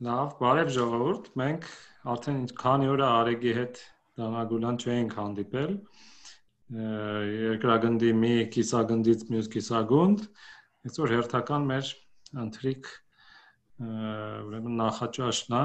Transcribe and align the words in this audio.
Լավ, 0.00 0.30
բարև 0.40 0.70
ժողովուրդ։ 0.72 1.26
Մենք 1.36 1.64
արդեն 2.08 2.36
քանի 2.56 2.86
օր 2.88 3.00
է 3.02 3.04
Արեգի 3.06 3.50
հետ 3.56 3.80
Դանագուլան 4.20 4.76
չենք 4.80 5.16
հանդիպել։ 5.18 5.72
Երկրագնդի 7.40 8.12
մի 8.20 8.30
կիսագնդից 8.54 9.24
մյուս 9.34 9.50
կիսագունդ։ 9.54 10.22
Այսօր 10.88 11.12
հերթական 11.16 11.66
մեր 11.68 11.90
ընթրիկ 12.44 12.88
ուրեմն 13.90 14.80
նախաճաշն 14.80 15.56
է 15.58 15.64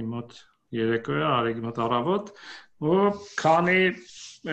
իմ 0.00 0.08
մոտ 0.14 0.32
երեկո 0.78 1.18
է 1.18 1.26
Արեգի 1.28 1.64
մոտ 1.66 1.80
առավոտ, 1.88 2.30
ու 2.88 3.02
քանի 3.42 3.82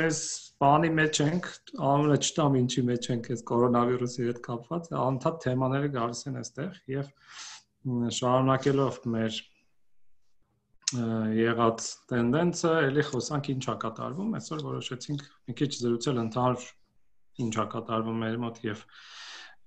այս 0.03 0.19
բանի 0.59 0.89
մեջ 0.99 1.21
ենք, 1.23 1.47
ամենը 1.93 2.19
չտամ 2.19 2.59
ինչի 2.63 2.83
մեջ 2.91 3.09
ենք 3.15 3.31
այս 3.37 3.45
կորոնավիրուսի 3.53 4.27
հետ 4.27 4.43
կապված, 4.49 4.91
անդադ 5.05 5.39
թեմաները 5.47 5.93
գալիս 5.95 6.25
են 6.33 6.41
այստեղ 6.43 6.83
եւ 6.97 7.15
շարունակելով 7.87 8.99
մեր 9.13 9.39
եղած 10.89 11.87
տենդենսը, 12.09 12.73
ելի 12.89 13.05
խոսանք 13.09 13.49
ինչա 13.53 13.75
կատարվում, 13.83 14.35
այսօր 14.39 14.63
որոշեցինք 14.65 15.25
մի 15.49 15.55
քիչ 15.59 15.69
զրուցել 15.79 16.21
ընդհանուր 16.25 16.67
ինչա 17.45 17.65
կատարվում 17.73 18.21
մեր 18.25 18.37
մոտ 18.43 18.61
եւ 18.65 18.83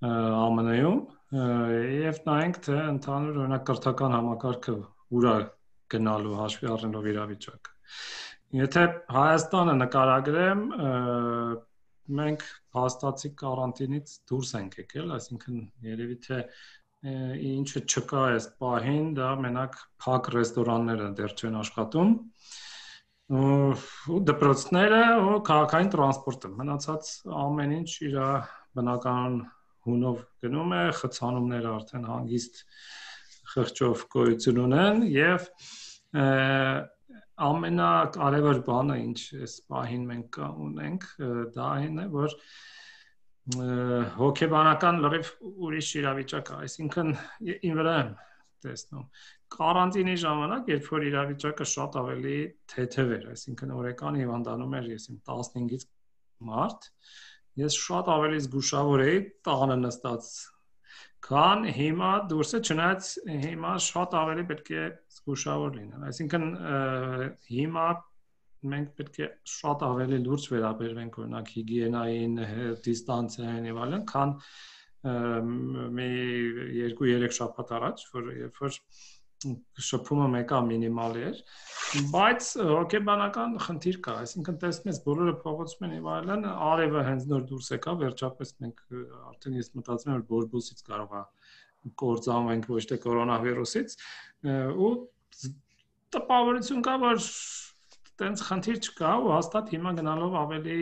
ԱՄՆ-ում 0.03 1.01
եւ 1.33 2.19
նայենք 2.27 2.59
թե 2.67 2.79
ընդհանուր 2.93 3.39
օրինակ 3.43 3.67
կրթական 3.70 4.17
համակարգը 4.19 4.75
ուրա 5.19 5.34
գնալու 5.95 6.39
հաշվի 6.42 6.70
առնելով 6.73 7.09
իրավիճակը։ 7.12 7.77
Եթե 8.59 8.83
Հայաստանը 9.17 9.75
նկարագրեմ, 9.79 10.65
մենք 12.19 12.42
հաստատի 12.77 13.31
կարանտինից 13.41 14.15
դուրս 14.29 14.51
ենք 14.59 14.79
եկել, 14.83 15.12
այսինքն 15.17 15.61
երևի 15.87 16.17
թե 16.27 16.41
ինչը 17.02 17.83
չկա 17.83 18.27
այս 18.33 18.45
պահին, 18.62 19.06
դա 19.19 19.31
մենակ 19.42 19.78
փակ 20.03 20.28
ռեստորանները 20.36 21.09
դեռ 21.19 21.34
չեն 21.34 21.56
աշխատում 21.62 22.12
ու 23.33 24.20
դպրոցները 24.28 25.00
ու 25.19 25.36
քաղաքային 25.48 25.91
տրանսպորտը 25.94 26.50
մնացած 26.59 27.11
ամեն 27.42 27.75
ինչ 27.78 27.91
իր 28.06 28.17
բնական 28.78 29.39
հունով 29.86 30.19
գնում 30.44 30.75
է 30.78 30.83
խցանումները 30.98 31.70
արդեն 31.72 32.09
հանգիստ 32.12 32.61
խղճով 33.53 34.05
գոյություն 34.14 34.61
ունեն 34.66 35.03
եւ 35.11 35.48
ամենակարևոր 37.48 38.61
բանը 38.69 38.98
ինչ 39.03 39.19
այս 39.42 39.56
պահին 39.72 40.05
մենք 40.12 40.39
ունենք 40.66 41.09
դա 41.56 41.70
այն 41.72 42.03
է 42.05 42.06
որ 42.12 42.37
հոգեբանական 43.43 45.01
լրիվ 45.03 45.31
ուրիշ 45.67 45.89
իրավիճակ 45.98 46.51
է, 46.53 46.59
այսինքն 46.67 47.09
ին 47.53 47.79
վրա 47.81 47.95
եմ 48.03 48.12
տեսնում։ 48.62 49.07
Կարանտինի 49.57 50.15
ժամանակ, 50.23 50.71
երբ 50.73 50.87
որ 50.93 51.07
իրավիճակը 51.09 51.67
շատ 51.73 51.99
ավելի 52.03 52.37
թեթև 52.73 53.12
էր, 53.17 53.25
այսինքն 53.33 53.75
օրեկան 53.83 54.19
հիվանդանում 54.23 54.77
էր 54.79 54.89
ես 54.93 55.09
իմ 55.11 55.19
15-ից 55.27 55.87
մարտ, 56.53 56.89
ես 57.62 57.79
շատ 57.83 58.12
ավելի 58.15 58.39
զգուշավոր 58.47 59.05
էի 59.09 59.19
տանը 59.49 59.79
նստած 59.83 60.31
քան 61.23 61.67
հիմա 61.77 62.12
դուրսը 62.31 62.61
չնայած 62.62 63.11
հիմա 63.43 63.73
շատ 63.87 64.17
ավելի 64.23 64.45
պետք 64.49 64.71
է 64.73 64.87
զգուշավոր 65.17 65.77
լինել 65.79 66.06
այսինքն 66.09 66.47
հիմա 67.53 67.84
մենք 68.73 68.93
պետք 68.99 69.19
է 69.23 69.29
շատ 69.53 69.83
ավելի 69.87 70.19
լուրջ 70.27 70.45
վերաբերվենք 70.53 71.19
օրինակ 71.23 71.51
հիգիենային, 71.57 72.37
դիստանցիային 72.87 73.67
եւ 73.71 73.81
այլն, 73.87 74.05
քան 74.13 74.37
մի 75.99 76.11
2-3 77.01 77.37
շաբաթ 77.39 77.75
առաջ, 77.79 78.05
որ 78.15 78.31
երբ 78.39 78.61
որ 78.63 78.79
շփումը 79.83 80.29
մեկա 80.37 80.59
մինիմալ 80.69 81.17
էր, 81.19 81.39
բայց 82.13 82.51
հոգեբանական 82.69 83.56
խնդիր 83.65 83.99
կա, 84.05 84.15
այսինքն 84.22 84.59
տեսնում 84.62 84.91
ես 84.93 85.01
բոլորը 85.06 85.34
փողոցում 85.43 85.87
են 85.89 85.97
եւ 85.97 86.06
այլն, 86.12 86.47
արևը 86.69 87.03
հենց 87.09 87.27
նոր 87.33 87.43
դուրս 87.51 87.72
եկա, 87.75 87.97
վերջապես 88.05 88.55
մենք 88.62 88.84
արդեն 89.33 89.59
ես 89.59 89.72
մտածում 89.81 90.12
եմ 90.12 90.21
որ 90.21 90.25
բորբոսից 90.31 90.84
կարող 90.93 91.17
է 91.19 91.25
կործանվենք 92.03 92.71
ոչ 92.71 92.84
թե 92.93 92.99
կորոնավիրուսից 93.03 93.97
ու 94.87 94.93
տպավորություն 96.15 96.84
կա 96.87 96.97
որ 97.03 97.22
տենց 98.21 98.45
խնդիր 98.49 98.78
չկա 98.83 99.11
ու 99.23 99.33
հաստատ 99.33 99.73
հիմա 99.73 99.93
գնալով 99.99 100.39
ավելի 100.43 100.78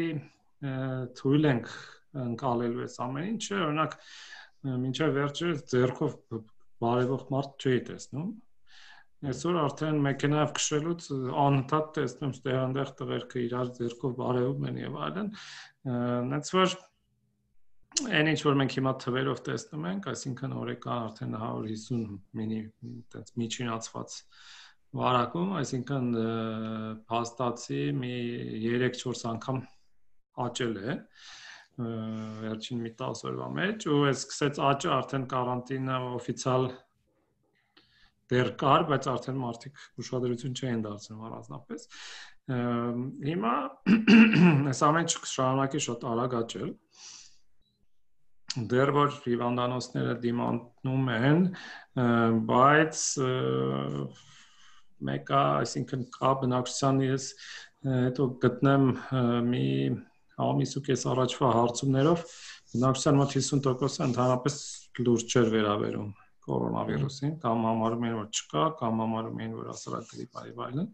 թույլ 1.20 1.48
ենք 1.50 1.72
ընկալելու 2.20 2.84
այս 2.84 2.96
ամեն 3.06 3.28
ինչը, 3.30 3.58
օրինակ 3.66 3.96
մինչև 4.84 5.12
վերջը 5.16 5.50
ձերքով 5.72 6.16
բարևող 6.84 7.26
մարդ 7.34 7.66
չի 7.66 7.80
տեսնում։ 7.90 8.30
Այսօր 9.30 9.56
արդեն 9.60 9.98
մեքենայով 10.04 10.52
քշելուց 10.56 11.08
անընդհատ 11.44 11.88
տեսնում 11.96 12.30
ստեղանդեղ 12.36 12.92
տղերքը 13.00 13.42
իրար 13.46 13.72
ձերքով 13.78 14.14
բարևում 14.20 14.68
են 14.70 14.78
եւ 14.80 14.96
այլն։ 15.06 15.28
Նենց 16.30 16.52
որ 16.56 16.76
այն 18.00 18.30
ինչ 18.30 18.40
որ 18.46 18.58
մենք 18.60 18.74
հիմա 18.78 18.94
թվերով 19.04 19.42
տեսնում 19.50 19.86
ենք, 19.90 20.08
այսինքն 20.14 20.56
օրեկան 20.60 21.04
արդեն 21.10 21.36
150 21.36 22.14
մինի 22.40 22.60
այդպես 22.90 23.34
միջինացված 23.42 24.16
վարակում, 24.98 25.50
այսինքն 25.60 26.06
փաստացի 27.10 27.82
մի 28.00 28.14
3-4 28.64 29.26
անգամ 29.30 29.60
աճել 30.46 30.78
է 30.80 30.96
վերջին 31.80 32.80
մի 32.84 32.92
10 32.98 33.22
օրվա 33.30 33.48
մեջ 33.56 33.86
ու 33.90 34.00
այս 34.10 34.22
սկսեց 34.24 34.58
աճը 34.70 34.90
արդեն 34.96 35.26
կարանտինը 35.30 35.98
օֆիցիալ 36.16 36.66
դեռ 38.30 38.50
կար, 38.62 38.84
բայց 38.90 39.06
արդեն 39.10 39.38
մարդիկ 39.42 39.84
ուշադրություն 40.02 40.58
չէին 40.58 40.82
դարձնում 40.86 41.22
առանձնապես։ 41.28 41.86
Հիմա 43.30 43.54
այս 44.70 44.82
ամեն 44.90 45.08
ինչ 45.08 45.14
շարունակի 45.32 45.82
շատ 45.86 46.06
արագ 46.10 46.36
աճել 46.40 46.70
դեռ 48.70 48.90
որ 48.96 49.10
հիվանդանոցները 49.24 50.14
դիմանում 50.24 51.10
են, 51.16 51.42
բայց 52.50 53.02
մեկը, 55.08 55.40
այսինքն 55.64 56.06
կա 56.16 56.30
բնակչության 56.44 57.02
ես 57.06 57.26
հետո 57.90 58.26
գտնեմ 58.44 58.86
մի 59.50 59.66
ամիս 60.40 60.74
ու 60.80 60.82
կես 60.88 61.06
առաջվա 61.14 61.52
հարցումներով 61.56 62.24
բնակչության 62.74 63.20
մոտ 63.20 63.36
50%-ը 63.36 64.06
ընդհանրապես 64.10 64.58
լուրջ 65.00 65.34
չէր 65.34 65.50
վերաբերում 65.54 66.10
կորոնավիրուսին, 66.50 67.34
կամ 67.42 67.66
համարում 67.68 68.06
են 68.08 68.16
որ 68.18 68.28
չկա, 68.30 68.64
կամ 68.80 69.02
համարում 69.04 69.42
են 69.44 69.52
որ 69.58 69.68
ասարակ 69.74 70.08
գրիպ 70.14 70.40
այ 70.40 70.52
այլն։ 70.66 70.88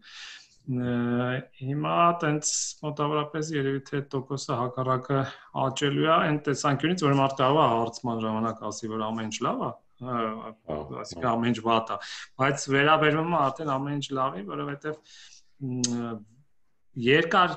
Հիմա 0.67 1.97
տենց 2.21 2.49
մոտավորապես 2.83 3.51
երևի 3.55 3.81
թե 3.87 4.01
տոկոսը 4.13 4.57
հակառակը 4.61 5.19
աճելու 5.63 6.07
է 6.07 6.11
այն 6.15 6.39
տեսանկյունից, 6.47 7.03
որ 7.07 7.15
մարդը 7.21 7.39
կարող 7.43 7.61
է 7.63 7.69
հարցման 7.73 8.23
ժամանակ 8.25 8.65
ասի, 8.67 8.89
որ 8.91 9.05
ամեն 9.07 9.29
ինչ 9.29 9.37
լավ 9.47 9.63
է, 9.63 9.71
այսինքն 9.97 11.29
ամեն 11.31 11.51
ինչ 11.51 11.59
վատ 11.67 11.93
է 11.93 11.97
բայց 12.41 12.65
վերաբերվում 12.73 13.31
է 13.33 13.39
արդեն 13.43 13.71
ամեն 13.75 13.95
ինչ 13.97 14.07
լավի 14.17 14.43
որովհետև 14.51 14.99
երկար 17.07 17.55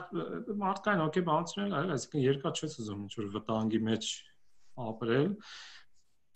մարդկային 0.60 1.02
հոգեբանությունն 1.04 1.76
այլ 1.80 1.92
այսինքն 1.96 2.24
երկար 2.26 2.60
չես 2.60 2.78
ուզում 2.80 3.02
ինչ 3.04 3.12
որ 3.20 3.28
վտանգի 3.36 3.80
մեջ 3.90 4.08
ապրել 4.90 5.28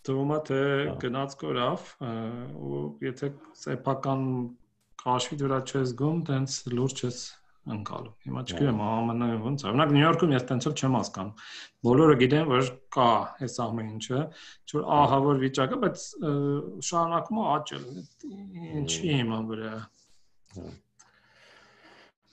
թվում 0.04 0.34
է 0.34 0.38
թե 0.48 0.60
գնաց 1.04 1.36
կորավ 1.40 1.88
ու 2.04 2.82
եթե 3.04 3.30
սեփական 3.64 4.26
կաշվի 5.04 5.40
դրա 5.40 5.60
չես 5.64 5.96
գում 6.00 6.20
տենց 6.28 6.58
լուրջ 6.74 7.04
ես 7.08 7.20
անցալու։ 7.64 8.12
Հիմա 8.24 8.42
չգիտեմ 8.44 8.80
ԱՄՆ-ը 8.84 9.36
ոնց 9.44 9.64
է։ 9.64 9.68
Օրինակ 9.70 9.92
Նյու 9.94 10.04
Յորքում 10.04 10.34
ես 10.34 10.46
տենցով 10.50 10.74
չեմ 10.74 10.96
հասկանում։ 10.98 11.42
Բոլորը 11.88 12.16
գիտեն, 12.20 12.46
որ 12.50 12.70
կա 12.94 13.08
այս 13.44 13.56
ամեն 13.64 13.90
ինչը, 13.94 14.20
ինչ 14.64 14.74
որ 14.74 14.86
ահավոր 14.98 15.42
վիճակը, 15.44 15.78
բայց 15.84 16.06
շարունակում 16.88 17.40
է 17.40 17.46
աճել։ 17.54 17.86
Ինչի 18.84 19.14
հիմա 19.14 19.38
վրա։ 19.48 19.74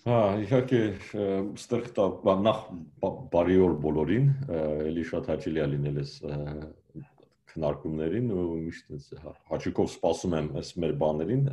Հա, 0.01 0.19
իհարկե, 0.41 0.77
ստեղ 1.61 1.89
դա 1.93 2.33
նախ 2.41 2.61
բարի 3.31 3.57
օր 3.61 3.73
բոլորին, 3.83 4.29
ելի 4.89 5.03
շատ 5.11 5.27
հաճելի 5.29 5.61
է 5.61 5.67
լինել 5.75 5.99
այս 6.01 6.13
քննարկումներին 7.51 8.31
ու 8.35 8.45
միշտ 8.61 8.95
այս 8.95 9.05
հա, 9.21 9.33
հաճիկով 9.51 9.91
սպասում 9.91 10.35
եմ 10.39 10.49
այս 10.61 10.71
մեր 10.83 10.95
բաներին, 11.01 11.43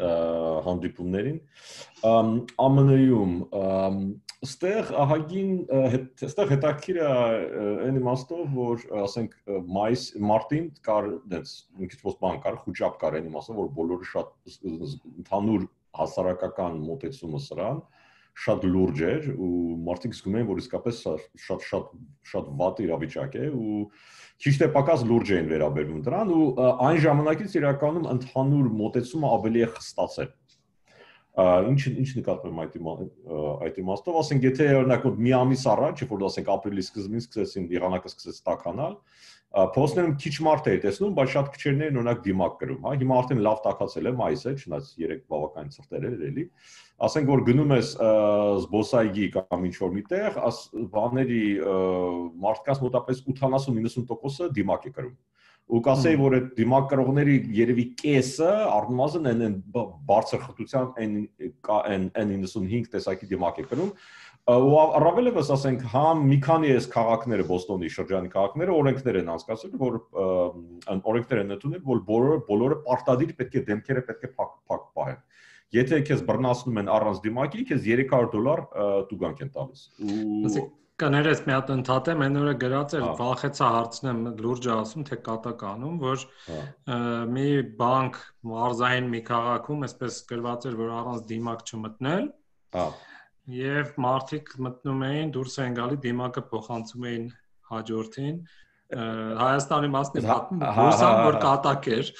հանդիպումներին։ 0.68 1.38
ԱՄՆ-ում 2.78 3.34
ստեղ 4.46 4.90
ահագին 5.02 5.54
ստեղ 6.28 6.52
հետաքրիր 6.54 6.98
է 7.02 7.06
այն 7.88 7.96
իմաստով, 7.98 8.44
որ 8.54 8.84
ասենք 9.02 9.32
մայիս 9.78 10.04
մարտին 10.30 10.68
կար 10.86 11.08
դες 11.32 11.54
մի 11.80 11.88
քիչ 11.90 11.98
ոնց 12.04 12.20
բան 12.22 12.38
կար, 12.44 12.58
խոճապ 12.62 13.00
կար 13.02 13.18
այն 13.18 13.26
իմաստով, 13.32 13.58
որ 13.58 13.72
բոլորը 13.80 14.10
շատ 14.12 14.30
ընդհանուր 15.18 15.66
հասարակական 15.98 16.78
մոտեցումը 16.86 17.42
սրան 17.48 17.82
շատ 18.38 18.64
լուրջ 18.70 19.00
էր 19.12 19.28
ու 19.34 19.52
մարդիկ 19.88 20.16
զգում 20.18 20.36
էին 20.38 20.48
որ 20.48 20.60
իսկապես 20.62 21.00
շատ 21.44 21.64
շատ 21.68 21.88
շատ 22.32 22.50
վատ 22.60 22.82
իրավիճակ 22.86 23.38
է 23.38 23.46
ու 23.58 23.78
քիչ 24.44 24.54
թե 24.62 24.68
պակաս 24.76 25.06
լուրջ 25.10 25.32
էին 25.38 25.48
վերաբերվում 25.52 26.02
դրան 26.08 26.34
ու 26.38 26.44
այն 26.88 27.00
ժամանակից 27.06 27.56
իրականում 27.58 28.10
ընդհանուր 28.14 28.68
մոտեցումը 28.82 29.32
ավելի 29.38 29.64
է 29.64 29.70
խստացել 29.74 30.30
ինչ 31.38 31.80
ինչ 31.86 32.08
նկատում 32.18 32.56
այդ 32.62 32.72
այդ 33.62 33.76
իմաստով, 33.78 34.16
ասենք 34.18 34.46
եթե 34.48 34.64
օրինակ 34.78 35.04
մի 35.22 35.34
ամիս 35.38 35.62
առաջ, 35.70 36.00
որ 36.10 36.24
ասենք 36.28 36.48
ապրիլի 36.54 36.82
սկզբին 36.82 37.22
սկսեցին 37.22 37.68
եղանակը 37.76 38.10
սկսեց 38.10 38.40
տականալ, 38.48 38.96
Փոստներում 39.48 40.16
քիչ 40.20 40.32
մարդ 40.44 40.66
է 40.68 40.72
տեսնում, 40.82 41.12
բայց 41.16 41.30
շատ 41.32 41.46
քչերն 41.54 41.84
են 41.86 41.98
օրինակ 41.98 42.18
դիմակ 42.26 42.58
գրում, 42.60 42.82
հա։ 42.84 42.90
Հիմա 43.00 43.16
արդեն 43.22 43.40
լավ 43.46 43.62
տակացել 43.64 44.08
է 44.10 44.12
մայիսը, 44.18 44.52
չնայած 44.60 44.90
3 44.98 45.22
բավական 45.32 45.72
ծրտեր 45.72 46.04
էր 46.08 46.26
էլի։ 46.28 46.44
Ասենք 47.08 47.32
որ 47.32 47.42
գնում 47.48 47.72
ես 47.78 47.94
զբոսայգի 48.66 49.30
կամ 49.38 49.64
ինչ 49.70 49.74
որ 49.80 49.94
միտեղ, 49.96 50.38
աս 50.50 50.60
բաների 50.98 51.42
մարդկանց 52.44 52.84
մոտապես 52.84 53.24
80-90%-ը 53.32 54.52
դիմակ 54.58 54.88
է 54.88 54.94
գրում 54.98 55.16
ու 55.68 55.82
կասեի 55.84 56.16
որ 56.16 56.34
այդ 56.38 56.44
դիմակ 56.56 56.86
կրողների 56.88 57.34
երևի 57.58 57.82
կեսը 58.00 58.52
առնվազն 58.72 59.26
են 59.28 59.56
բարձր 60.08 60.40
խտության 60.46 60.86
N 61.04 61.18
N95 62.24 62.88
տեսակի 62.94 63.28
դիմակ 63.34 63.60
է 63.60 63.66
կրում 63.68 63.90
ու 64.48 64.76
առավելևս 64.80 65.50
ասենք 65.52 65.82
համ 65.92 66.20
մի 66.24 66.36
քանի 66.44 66.70
էս 66.72 66.86
քաղաքները 66.92 67.44
Բոստոնի 67.48 67.88
շրջանի 67.92 68.30
քաղաքները 68.32 68.76
օրենքներ 68.78 69.18
են 69.20 69.26
անցկացրել, 69.34 69.74
որ 69.82 69.98
օրենքներ 71.10 71.40
են 71.42 71.56
ընդունել, 71.58 71.82
որ 71.88 72.00
բոլորը 72.08 72.38
բոլորը 72.48 72.78
պարտադիր 72.86 73.34
պետք 73.40 73.58
է 73.60 73.62
դեմքերը 73.68 74.04
պետք 74.08 74.24
է 74.24 74.30
փակ 74.38 74.54
փակ 74.72 74.86
պահեն։ 74.96 75.20
Եթե 75.76 76.00
քեզ 76.08 76.22
բռնացնում 76.30 76.80
են 76.80 76.88
առանց 76.96 77.20
դիմակի, 77.28 77.64
քեզ 77.68 77.82
300 77.92 78.30
դոլար 78.32 78.62
տուգանք 79.10 79.42
են 79.44 79.50
տալիս։ 79.58 79.82
Ու 80.48 80.64
կներես 80.98 81.42
մի 81.44 81.52
հատ 81.54 81.68
ընդհատեմ, 81.74 82.22
այն 82.24 82.38
օրը 82.40 82.54
գրած 82.62 82.94
էր, 82.98 83.04
վախեցա 83.20 83.68
հարցնեմ, 83.74 84.22
լուրջ 84.48 84.64
ասում 84.74 85.04
թե 85.12 85.18
կատականում, 85.28 86.00
որ 86.02 86.24
մի 87.36 87.46
բանկ 87.78 88.18
մարզային 88.50 89.12
մի 89.12 89.20
քաղաքում 89.28 89.86
այսպես 89.86 90.18
գրված 90.32 90.66
էր, 90.72 90.80
որ 90.80 90.96
առանց 91.02 91.28
դիմակ 91.28 91.62
չմտնել։ 91.68 92.26
Հա 92.78 92.88
եւ 93.48 93.92
մարդիկ 94.04 94.54
մտնում 94.64 95.04
էին, 95.08 95.34
դուրս 95.34 95.58
էին 95.64 95.76
գալի, 95.78 96.00
դիմակը 96.04 96.42
փոխանցում 96.52 97.06
էին 97.08 97.28
հաջորդին 97.72 98.40
Հայաստանի 98.88 99.88
մասնի 99.92 100.20
պատմում, 100.24 100.62
հուսամ 100.78 101.18
որ 101.26 101.34
կատակ 101.42 101.88
էր, 101.92 102.10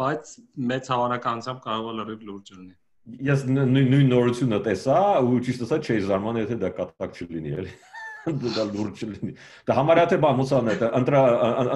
բայց 0.00 0.30
մեծ 0.70 0.86
հավանականությամբ 0.92 1.58
կարող 1.66 1.90
է 1.90 1.96
լրիվ 1.98 2.22
լուրջ 2.28 2.52
լինի։ 2.54 2.72
Ես 3.28 3.42
նույն 3.52 4.08
նորությունը 4.08 4.60
տեսա 4.68 5.00
ու 5.26 5.40
ճիշտ 5.48 5.64
ասած 5.66 5.90
չէի 5.90 6.04
զարմանում, 6.06 6.40
եթե 6.46 6.58
դա 6.62 6.70
կատակ 6.78 7.20
չլինի, 7.20 7.52
էլի 7.60 7.74
դա 8.56 8.66
լուրջ 8.70 9.04
չլինի։ 9.04 9.36
Դա 9.68 9.76
համարյա 9.82 10.06
թե 10.12 10.18
բան 10.22 10.42
ուսան 10.46 10.72
է, 10.72 10.76
ընտրա 11.02 11.22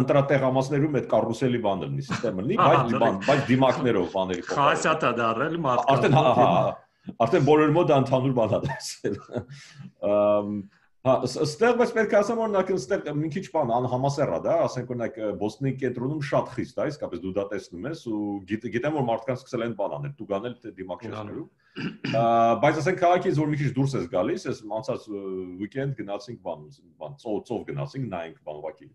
ընտրատեղամասներում 0.01 0.99
այդ 1.03 1.09
կարուսելի 1.13 1.63
բանը 1.67 1.91
լինի, 1.91 2.07
համակարգը 2.07 2.45
լինի, 2.47 3.01
բայց 3.03 3.29
բայց 3.29 3.47
դիմակներով 3.51 4.11
բաների 4.17 4.47
փոխանցում։ 4.47 4.63
Խասյատա 4.63 5.11
դարել 5.21 5.59
մարդկանց։ 5.67 5.97
Արդեն 5.97 6.17
հա 6.17 6.27
հա 6.41 6.51
Արդեն 7.23 7.47
բոլորի 7.47 7.75
մոտ 7.77 7.93
ընդհանուր 7.97 8.35
բան 8.37 8.57
է 8.57 8.61
դասել։ 8.67 9.17
հա, 11.07 11.13
ստեղ 11.27 11.77
բայց 11.79 11.91
պետք 11.95 12.15
է 12.15 12.19
ասեմ 12.19 12.41
օրինակ 12.43 12.71
ստեղ 12.75 13.11
մի 13.15 13.29
քիչ 13.37 13.45
բան 13.55 13.69
անհամասեր 13.77 14.33
է 14.37 14.39
դա, 14.47 14.55
ասենք 14.67 14.89
օրինակ 14.95 15.21
Բոստոնի 15.43 15.73
կենտրոնում 15.83 16.25
շատ 16.31 16.51
խիստ 16.57 16.81
է, 16.83 16.87
իսկապես 16.91 17.23
դու 17.23 17.35
դա 17.37 17.45
տեսնում 17.53 17.87
ես 17.87 18.03
ու 18.11 18.23
գիտեմ 18.51 18.99
որ 18.99 19.07
մարդկանց 19.11 19.45
սկսել 19.45 19.67
են 19.67 19.77
բան 19.79 19.95
անել, 20.01 20.15
դու 20.19 20.29
գանել 20.33 20.57
դիմակ 20.81 21.05
չես 21.07 21.15
գրում։ 21.31 21.47
Բայց 22.67 22.81
ասենք 22.83 23.01
քաղաքից 23.05 23.39
որ 23.39 23.53
մի 23.53 23.61
քիչ 23.63 23.71
դուրս 23.77 23.97
ես 23.97 24.11
գալիս, 24.17 24.49
ես 24.51 24.63
անցած 24.81 25.07
վիկենդ 25.63 26.01
գնացինք 26.01 26.43
բան, 26.47 26.67
բան 27.05 27.17
ծով 27.23 27.39
ծով 27.47 27.65
գնացինք, 27.71 28.11
նայենք 28.17 28.43
բան 28.47 28.61
ուղակի 28.67 28.91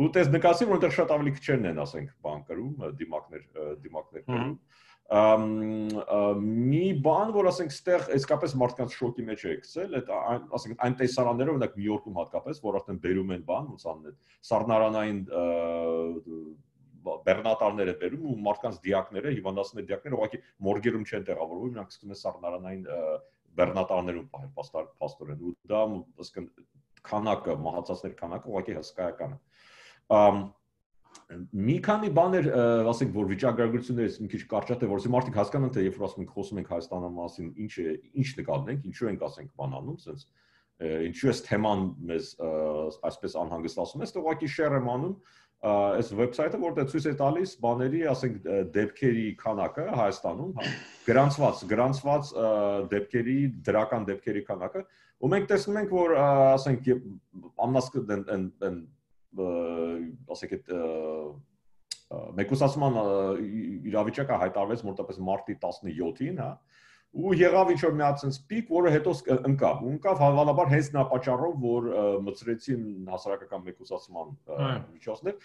ու 0.00 0.06
տես 0.14 0.28
նկասի 0.30 0.66
որ 0.70 0.76
այնտեղ 0.76 0.92
շատ 0.96 1.10
ավելի 1.16 1.32
քչերն 1.36 1.64
են 1.70 1.78
ասենք 1.82 2.10
բան 2.24 2.42
կրում, 2.46 2.84
դիմակներ 3.00 3.42
դիմակներ 3.84 4.22
կրում 4.28 4.52
մի 5.10 6.84
բան, 7.02 7.30
որ 7.34 7.48
ասենք 7.50 7.72
ստեղ 7.74 8.04
իսկապես 8.14 8.52
մարդկանց 8.60 8.92
շոկի 8.94 9.24
մեջ 9.26 9.40
է 9.42 9.54
գցել, 9.64 9.96
այդ 9.98 10.10
ասենք 10.54 10.84
այն 10.86 10.94
տեսարանները, 11.00 11.54
օրինակ 11.56 11.72
Նյու 11.80 11.88
Յորքում 11.90 12.20
հատկապես, 12.20 12.60
որ 12.62 12.78
արդեն 12.78 13.00
բերում 13.06 13.32
են 13.34 13.42
բան, 13.48 13.64
ոնց 13.74 13.86
անեն, 13.90 14.14
սառնարանային 14.50 15.18
բեռնատարներ 17.10 17.90
է 17.90 17.96
բերում 18.04 18.24
ու 18.30 18.36
մարդկանց 18.46 18.78
դիակները, 18.86 19.34
հիվանդացնի 19.40 19.84
դիակները 19.90 20.18
ուղղակի 20.20 20.40
մորգերում 20.68 21.04
չեն 21.10 21.26
տեղավորվում, 21.30 21.74
նրանք 21.74 21.94
սկսում 21.94 22.14
են 22.14 22.20
սառնարանային 22.20 22.82
բեռնատարներում 23.60 24.26
պահել 24.30 24.90
պաստորեն 25.00 25.40
ու 25.48 25.54
դա 25.70 25.80
ասենք 26.20 26.50
քանակը, 27.10 27.56
մահացածների 27.64 28.16
քանակը 28.20 28.50
ուղղակի 28.52 28.76
հսկայական 28.78 29.32
է 29.34 29.38
մի 31.30 31.76
քանի 31.86 32.10
բաներ 32.16 32.46
ասենք 32.90 33.12
որ 33.14 33.28
վիճակագրություններից 33.30 34.16
մի 34.22 34.28
քիչ 34.32 34.40
կարճատ 34.50 34.80
է 34.82 34.88
որ 34.90 35.00
ասի 35.00 35.12
մարդիկ 35.14 35.36
հասկանան 35.40 35.74
թե 35.76 35.84
երբ 35.86 35.98
որ 36.00 36.06
ասում 36.08 36.24
ենք 36.24 36.32
խոսում 36.36 36.60
ենք 36.60 36.72
Հայաստանի 36.74 37.10
մասին 37.18 37.50
ինչ 37.64 37.74
է 37.80 37.92
ինչ 38.22 38.28
նկատենք 38.40 38.88
ինչու 38.90 39.10
ենք 39.10 39.22
ասենք 39.28 39.52
բանանում 39.60 40.00
sense 40.04 40.26
ինչու 40.80 41.30
է 41.30 41.34
թեման 41.46 41.86
մեզ 42.10 42.32
այսպես 43.10 43.38
անհանգստացում 43.44 44.02
է 44.02 44.10
ուղղակի 44.20 44.50
share 44.50 44.80
եմ 44.80 44.90
անում 44.90 45.14
այս 45.60 46.10
վեբսայթը 46.16 46.58
որտեղ 46.60 46.86
ցույց 46.90 47.06
է 47.10 47.12
տալիս 47.20 47.50
բաների 47.60 47.98
ասենք 48.10 48.36
դեպքերի 48.74 49.24
քանակը 49.42 49.84
Հայաստանում 50.00 50.54
հա 50.56 50.68
գրանցված 51.04 51.64
գրանցված 51.72 52.30
դեպքերի 52.94 53.36
դրական 53.68 54.06
դեպքերի 54.08 54.42
քանակը 54.48 54.82
ու 55.20 55.30
մենք 55.34 55.50
տեսնում 55.52 55.78
ենք 55.82 55.92
որ 55.98 56.14
ասենք 56.24 56.88
ամնասկ 57.66 58.00
են 58.00 58.80
ասեք 60.34 60.56
այդ 60.58 60.70
մեկուսացման 62.40 62.96
իրավիճակը 63.90 64.38
հայտարարվեց 64.44 64.84
մոտավորապես 64.88 65.20
մարտի 65.28 65.56
17-ին, 65.62 66.40
հա, 66.42 66.50
ու 67.10 67.34
եղավ 67.38 67.70
ինչ 67.74 67.80
որ 67.82 67.94
մի 67.98 68.04
հատ 68.06 68.22
sense 68.22 68.42
peak, 68.50 68.68
որը 68.70 68.90
հետո 68.94 69.14
ընկավ։ 69.50 69.80
Ընկավ 69.90 70.20
հավանաբար 70.22 70.68
հենց 70.70 70.90
նա 70.94 71.04
պատճառով, 71.10 71.54
որ 71.62 71.88
մծրեցին 72.26 72.84
հասարակական 73.10 73.64
մեկուսացման 73.66 74.34
միջոցներ, 74.94 75.38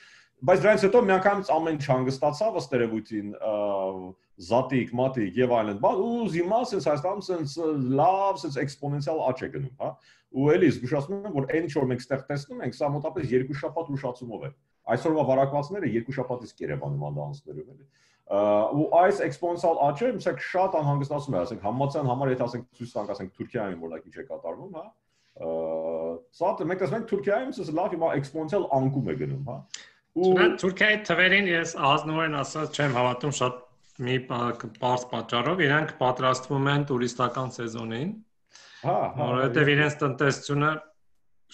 բայց 0.46 0.64
դրանից 0.66 0.86
հետո 0.86 1.02
միանգամից 1.06 1.50
ամեն 1.56 1.76
ինչ 1.76 1.86
հանգստացավ 1.92 2.58
ըստ 2.60 2.74
երևույթին 2.76 3.30
զատիկ, 4.46 4.90
մատիկ 5.00 5.38
եւ 5.40 5.54
այլն, 5.56 5.78
բան 5.86 6.02
ու 6.06 6.26
զիմա 6.34 6.60
sense 6.68 6.90
Հայաստանում 6.90 7.24
sense 7.24 7.68
լավ 7.96 8.40
sense 8.42 8.60
էքսպոնենցիալ 8.66 9.22
աճ 9.30 9.44
է 9.46 9.50
գնում, 9.56 9.76
հա 9.80 9.92
ու 10.36 10.48
էլի 10.52 10.70
զգուշացնում 10.76 11.28
եմ 11.30 11.36
որ 11.36 11.46
այն 11.56 11.66
ինչ 11.66 11.74
որ 11.76 11.86
մենք 11.92 12.02
ստեղ 12.04 12.24
տեսնում 12.30 12.64
ենք 12.66 12.76
սա 12.76 12.90
մոտապես 12.96 13.30
երկու 13.32 13.58
շաբաթ 13.62 13.92
ուշացումով 13.96 14.44
է 14.44 14.50
այսօրվա 14.96 15.24
վարակվածները 15.30 15.92
երկու 15.96 16.16
շաբաթից 16.18 16.64
Երևանում 16.66 17.06
անդանցներում 17.10 17.70
էլի 17.76 17.88
ու 18.76 18.86
այս 19.00 19.22
էքսպոնենցիալ 19.26 19.80
աճը 19.86 20.12
ասենք 20.16 20.44
շատ 20.50 20.78
անհանգստացում 20.82 21.36
է 21.36 21.40
ասենք 21.46 21.66
համացան 21.66 22.10
համար 22.12 22.32
եթե 22.34 22.46
ասենք 22.46 22.66
ցույց 22.76 22.94
տանք 22.96 23.12
ասենք 23.16 23.36
Թուրքիայում 23.40 23.84
որոնք 23.86 24.08
ինչ 24.10 24.16
է 24.16 24.26
կատարվում 24.30 24.76
հա 24.76 24.86
սա 26.36 26.54
մենք 26.66 26.82
տեսնում 26.82 27.00
ենք 27.00 27.10
Թուրքիայում 27.12 27.54
սա 27.56 27.76
լավ 27.80 27.96
հիմա 27.96 28.10
էքսպոնենցիալ 28.20 28.66
անկում 28.76 29.12
է 29.14 29.16
գնում 29.22 29.52
հա 29.52 29.58
Թուրքիայի 30.16 31.00
թվերին 31.10 31.50
ես 31.52 31.76
ազնվորեն 31.92 32.38
ասած 32.40 32.78
չեմ 32.80 32.94
հավատում 32.96 33.34
շատ 33.40 33.58
մի 34.06 34.16
բարձ 34.30 35.04
պատճառով 35.12 35.64
իրանք 35.66 35.92
պատրաստվում 36.00 36.70
են 36.76 36.86
տուրիստական 36.92 37.52
սեզոնին 37.56 38.14
Հա, 38.86 38.96
հա։ 39.16 39.28
Որովհետև 39.32 39.70
իրենց 39.74 39.96
տնտեսությունը 40.02 40.72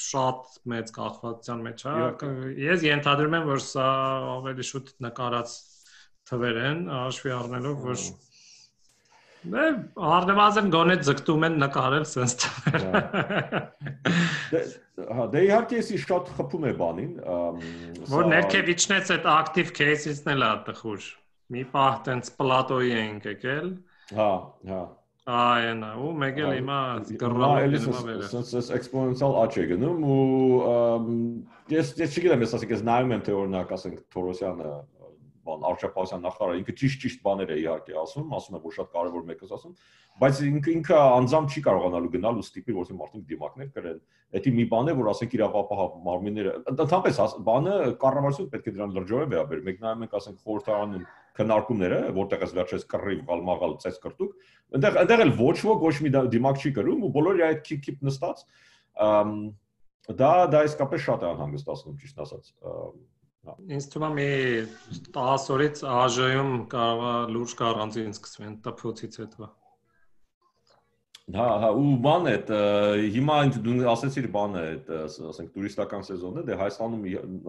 շատ 0.06 0.58
մեծ 0.72 0.90
կախվածության 0.96 1.62
մեջ 1.68 1.84
է։ 1.92 1.94
Ես 2.66 2.84
ենթադրում 2.88 3.38
եմ, 3.38 3.46
որ 3.52 3.62
սա 3.66 3.86
ավելի 4.34 4.66
շուտ 4.72 4.92
նկարած 5.06 5.54
թվեր 6.32 6.60
են, 6.72 6.84
հաշվի 6.92 7.34
առնելով, 7.38 7.88
որ 7.92 8.04
Դե 9.52 9.62
արդյունավետ 10.06 10.68
գոնե 10.76 10.96
ձգտում 11.08 11.46
են 11.48 11.56
նկարել 11.64 12.04
sense 12.10 12.36
թվեր։ 12.44 12.84
Դե 12.92 13.00
հա 14.52 15.28
դե 15.34 15.44
իհարկե 15.48 15.82
էսի 15.82 16.00
շատ 16.06 16.32
խփում 16.38 16.70
է 16.70 16.74
բանին, 16.82 17.12
որ 18.12 18.32
ներքև 18.32 18.72
իջնեց 18.76 19.14
այդ 19.18 19.30
active 19.36 19.76
case-ից 19.78 20.24
էլ 20.36 20.48
է 20.48 20.54
տխուր։ 20.70 21.12
Մի 21.52 21.68
պահ 21.76 22.02
տենց 22.08 22.34
պլատոյի 22.40 22.98
ենք 23.02 23.30
եկել։ 23.32 23.70
Հա, 24.18 24.32
հա 24.72 24.82
Այո, 25.30 25.74
ու 26.02 26.12
մեկ 26.18 26.38
էլ 26.42 26.54
հիմա 26.58 26.78
կռռալը 27.22 27.80
sense 28.26 28.50
sense 28.50 28.72
exponential 28.74 29.36
աճ 29.44 29.60
է 29.62 29.66
գնում 29.70 30.00
ու 30.02 30.16
ես 31.70 31.92
ես 32.02 32.16
չգիտեմ 32.18 32.46
ես 32.48 32.56
ասենք 32.58 32.74
ես 32.74 32.82
նայում 32.88 33.14
եմ 33.16 33.22
թե 33.28 33.36
օրինակ 33.38 33.74
ասենք 33.78 34.00
Թորոսյանը 34.16 34.72
բան 35.46 35.66
Արշապասյան 35.72 36.24
նախարարը 36.26 36.60
ինքը 36.62 36.74
ճիշտ-ճիշտ 36.82 37.22
բաներ 37.26 37.52
է 37.52 37.58
իհարկե 37.62 37.96
ասում, 38.02 38.34
ասում 38.38 38.58
է 38.58 38.62
որ 38.62 38.76
շատ 38.78 38.90
կարևոր 38.96 39.24
մեկը 39.32 39.50
ասում, 39.58 39.76
բայց 40.22 40.42
ինքը 40.52 40.72
ինքը 40.72 40.98
անձամբ 41.02 41.52
չի 41.52 41.64
կարողանալու 41.68 42.12
գնալ 42.16 42.42
ու 42.42 42.46
ստիպի 42.46 42.76
որ 42.78 42.92
մարդիկ 43.02 43.24
դիմակներ 43.32 43.70
կրեն։ 43.76 44.02
Դա 44.32 44.52
մի 44.58 44.66
բան 44.72 44.92
է, 44.92 44.94
որ 45.02 45.10
ասենք 45.12 45.34
իրավապահ 45.38 45.82
մարմինները 46.06 46.52
ընդհանրապես 46.72 47.20
բանը 47.48 47.74
կառավարությունը 48.02 48.52
պետք 48.52 48.70
է 48.72 48.74
դրան 48.76 48.94
լրջորեն 48.98 49.32
վերաբեր։ 49.32 49.64
Մեկ 49.66 49.82
նայում 49.82 50.06
ենք 50.06 50.16
ասենք 50.22 50.46
խորհրդարանում 50.46 51.06
քննարկումները, 51.32 52.00
որտեղ 52.16 52.46
էս 52.46 52.54
վերջերս 52.60 52.86
կռիվ 52.92 53.22
գալմաղալ 53.32 53.76
ծես 53.82 54.00
կրտուկ, 54.04 54.32
այնտեղ 54.76 54.98
այնտեղ 55.02 55.24
էլ 55.26 55.32
ոչ 55.42 55.58
ոք 55.68 55.86
ոչ 55.88 55.96
մի 56.06 56.12
դիմակ 56.32 56.62
չի 56.62 56.72
կրում 56.76 57.06
ու 57.08 57.12
բոլորը 57.16 57.46
այդ 57.48 57.72
քիփ 57.72 58.04
նստած 58.08 58.44
դա 60.22 60.32
դա 60.52 60.62
իսկապես 60.68 61.04
շատ 61.08 61.24
է 61.24 61.30
անհանգստացնում 61.32 61.98
ճիշտ 62.02 62.22
ասած 62.26 62.52
Ինձ 63.42 63.86
թվում 63.90 64.04
է 64.06 64.10
մի 64.18 64.28
10 65.18 65.48
օրից 65.56 65.80
ԱԺ-ում 65.82 66.52
կարող 66.70 67.08
է 67.12 67.14
լուրջ 67.34 67.54
կարանտին 67.62 68.14
սկսվեն 68.14 68.54
տփոցից 68.68 69.18
հետո։ 69.22 69.48
Հա, 71.32 71.48
հա, 71.64 71.70
ու 71.80 71.96
բան 72.04 72.28
է, 72.28 72.36
հիմա 73.16 73.36
ինձ 73.48 73.58
դու 73.66 73.76
ասացիր 73.92 74.28
բան 74.36 74.58
է, 74.62 74.66
ասենք 75.32 75.52
տուրիստական 75.56 76.06
սեզոնն 76.06 76.42
է, 76.42 76.46
դե 76.50 76.58
Հայաստանում 76.62 77.04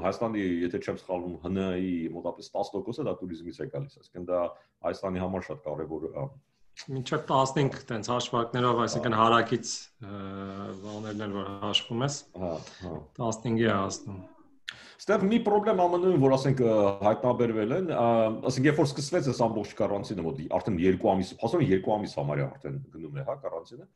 Հայաստանի, 0.06 0.44
եթե 0.62 0.80
չեմ 0.86 1.00
սխալվում, 1.02 1.36
ՀՆ-ի 1.50 1.92
մոտապես 2.16 2.50
10%-ը 2.56 3.06
դա 3.08 3.14
туриզմից 3.20 3.60
է 3.64 3.68
գալիս, 3.74 3.98
այսինքն 4.02 4.28
դա 4.32 4.42
Հայաստանի 4.86 5.24
համար 5.24 5.46
շատ 5.48 5.62
կարևոր 5.66 6.08
մինչև 6.88 7.24
15 7.28 7.82
տենց 7.88 8.08
հաշվարկներով, 8.08 8.78
այսինքն 8.86 9.16
հարակից 9.18 9.72
բաներն 10.86 11.24
էլ 11.26 11.34
որ 11.36 11.50
հաշվում 11.66 12.04
ես։ 12.06 12.16
Հա, 12.42 12.52
հա։ 12.80 12.94
15-ի 13.18 13.66
է 13.66 13.74
հասնում։ 13.76 14.22
Ստեղ 15.02 15.22
մի 15.26 15.38
խնդրեմ 15.42 15.80
ԱՄՆ-ում, 15.82 16.18
որ 16.22 16.32
ասենք 16.36 16.60
հայտնաբերվել 17.02 17.72
են, 17.74 17.88
ասենք 18.46 18.66
երբ 18.68 18.76
որ 18.78 18.86
սկսվեց 18.86 19.30
այս 19.32 19.40
ամբողջ 19.48 19.72
կարանտինը, 19.80 20.24
մոտ 20.26 20.42
արդեն 20.58 20.76
2 20.78 21.08
ամիս, 21.12 21.32
ասում 21.42 21.64
են 21.64 21.70
2 21.72 21.94
ամիս 21.96 22.12
համարյա 22.20 22.44
արդեն 22.52 22.76
գնում 22.92 23.16
է, 23.18 23.24
հա, 23.26 23.34
կարանտինը։ 23.42 23.86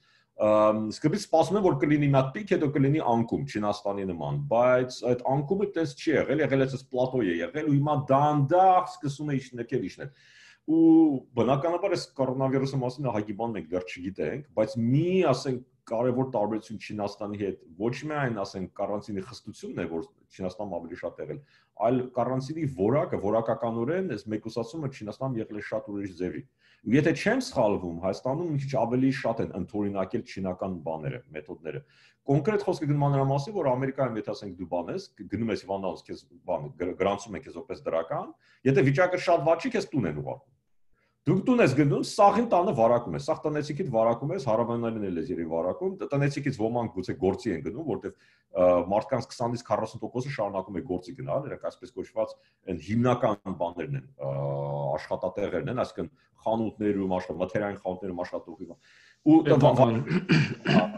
Սկզբից 0.97 1.23
սպասում 1.29 1.59
են 1.61 1.65
որ 1.67 1.77
կլինի 1.85 2.09
մի 2.11 2.19
հատ 2.19 2.33
պիկ, 2.35 2.51
հետո 2.57 2.71
կլինի 2.75 3.05
անկում 3.13 3.45
Չինաստանի 3.55 4.09
նման, 4.11 4.41
բայց 4.51 4.99
այդ 5.13 5.23
անկումը 5.37 5.69
տես 5.79 5.95
չի 5.97 6.11
եղել, 6.17 6.43
եղել 6.43 6.67
է 6.67 6.67
այս 6.67 6.85
պլատո 6.91 7.23
է 7.23 7.37
եղել 7.47 7.71
ու 7.71 7.77
հիմա 7.77 7.95
դանդաղ 8.11 8.91
սկսում 8.97 9.31
է 9.31 9.39
իջնել, 9.47 9.71
իջնել 9.87 10.11
ու 10.67 11.23
բնականաբար 11.39 11.93
այս 11.95 12.05
կորոնավիրուսի 12.19 12.79
մասին 12.83 13.07
ահագի 13.07 13.35
բան 13.39 13.53
մենք 13.55 13.67
դեռ 13.71 13.85
չգիտենք, 13.87 14.47
բայց 14.59 14.73
մի 14.83 15.11
ասենք 15.31 15.61
կարևոր 15.87 16.31
տարբերություն 16.35 16.79
Չինաստանի 16.83 17.39
հետ 17.43 17.59
ոչ 17.79 17.93
միայն 18.11 18.41
ասենք 18.43 18.71
կարանտինի 18.81 19.23
խստությունն 19.27 19.83
է, 19.83 19.87
որ 19.93 20.07
Չինաստանում 20.37 20.75
ավելի 20.79 20.99
շատ 21.03 21.21
եղել, 21.23 21.39
այլ 21.87 22.01
կարանտինի 22.17 22.65
որակը, 22.81 23.21
որակականորեն 23.27 24.11
այս 24.17 24.25
մեկուսացումը 24.35 24.91
Չինաստանում 24.97 25.39
եղել 25.43 25.61
է 25.61 25.65
շատ 25.71 25.91
ուրիշ 25.95 26.17
ձևի։ 26.21 26.43
եթե 26.97 27.13
չեմ 27.19 27.41
սխալվում, 27.47 27.97
Հայաստանում 28.03 28.59
քիչ 28.63 28.73
ավելի 28.83 29.09
շատ 29.21 29.41
են 29.47 29.55
ընդօրինակել 29.61 30.23
չինական 30.27 30.75
բաները, 30.87 31.21
մեթոդները։ 31.37 31.81
Կոնկրետ 32.27 32.67
խոսքը 32.67 32.89
գնում 32.91 33.07
նրա 33.15 33.25
մասին, 33.31 33.57
որ 33.57 33.71
Ամերիկայում 33.73 34.21
եթե 34.21 34.31
ասենք 34.35 34.59
դու 34.61 34.69
բան 34.75 34.93
ես, 34.95 35.09
գնում 35.35 35.53
ես 35.55 35.65
Իվանովս 35.67 36.05
քեզ 36.07 36.23
բան 36.51 36.69
գրանցում 37.01 37.39
են 37.39 37.45
քեզ 37.47 37.59
որպես 37.63 37.83
դրական, 37.87 38.31
եթե 38.71 38.87
վիճակը 38.91 39.23
շատ 39.27 39.47
վատ 39.47 39.67
չի, 39.67 39.73
քեզ 39.77 39.91
տուն 39.95 40.11
են 40.11 40.23
ուղարկում 40.23 40.56
Դուք 41.27 41.41
տուն 41.43 41.59
ես 41.59 41.73
գնում, 41.75 42.03
սաղին 42.07 42.45
տանը 42.53 42.73
վարակում 42.79 43.15
ես, 43.17 43.25
սաղ 43.27 43.39
տնեցիկիդ 43.43 43.89
վարակում 43.91 44.33
ես, 44.37 44.45
հարավանային 44.47 45.07
էլ 45.09 45.17
ես 45.19 45.31
երևի 45.33 45.47
վարակում, 45.51 45.97
տնեցիկից 46.13 46.59
ոմանք 46.61 46.93
գուցե 46.95 47.15
գործի 47.19 47.55
են 47.57 47.65
գնում, 47.65 47.89
որտեվ 47.89 48.13
մարդկանց 48.93 49.27
20-ից 49.33 49.65
40%-ը 49.67 50.35
շարունակում 50.37 50.79
է 50.79 50.85
գործի 50.87 51.17
գնալ, 51.19 51.43
նրանք 51.49 51.67
այսպես 51.67 51.95
կոչված 51.99 52.37
այն 52.71 52.79
հիմնական 52.87 53.59
բաներն 53.59 53.99
են, 53.99 54.07
աշխատատեղերն 54.95 55.73
են, 55.75 55.83
այսինքն 55.83 56.13
խանութներում, 56.47 57.17
աշխատ 57.19 57.43
մթերային 57.43 57.83
խանութներում 57.83 58.23
աշխատող 58.23 58.55
ու 59.27 59.43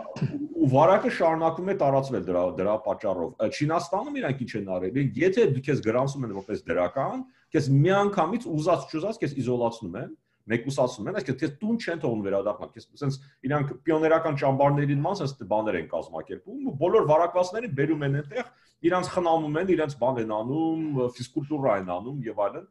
ու 0.68 0.72
վարակը 0.72 1.10
շարունակում 1.16 1.68
է 1.72 1.74
տարածվել 1.80 2.24
դրա 2.28 2.40
դրա 2.58 2.72
պատճառով։ 2.84 3.44
Չինաստանում 3.56 4.16
իրանք 4.20 4.40
ինչ 4.44 4.52
են 4.58 4.66
արել, 4.76 4.96
եթե 5.16 5.44
քեզ 5.64 5.82
գրանցում 5.86 6.26
են 6.28 6.34
որպես 6.38 6.64
դրական, 6.68 7.22
քեզ 7.54 7.68
միանգամից 7.78 8.48
ուզած 8.52 8.84
չուզած 8.92 9.20
քեզ 9.22 9.36
իզոլացնում 9.40 9.96
են 10.02 10.10
մեկուսացնում 10.48 11.08
են, 11.08 11.16
այսինքն 11.18 11.40
քեզ 11.40 11.54
տուն 11.62 11.78
չեն 11.78 12.02
թողնում 12.04 12.26
վերադառնալ, 12.28 12.70
քեզ 12.74 12.86
ասենց 12.98 13.16
իրանք 13.48 13.72
պիոներական 13.88 14.38
ճամբարներին 14.42 15.02
ման 15.04 15.16
ասենց 15.18 15.42
բաներ 15.48 15.78
են 15.78 15.88
կազմակերպում 15.92 16.68
ու 16.68 16.74
բոլոր 16.82 17.08
վարակվածներին 17.08 17.74
բերում 17.78 18.04
են 18.08 18.16
այնտեղ, 18.18 18.48
իրանք 18.88 19.10
խնամում 19.12 19.58
են, 19.60 19.72
իրանք 19.76 19.98
բան 20.00 20.22
են 20.24 20.32
անում, 20.38 20.86
ֆիզկուլտուրա 21.18 21.76
են 21.82 21.92
անում 21.98 22.24
եւ 22.28 22.42
այլն 22.48 22.66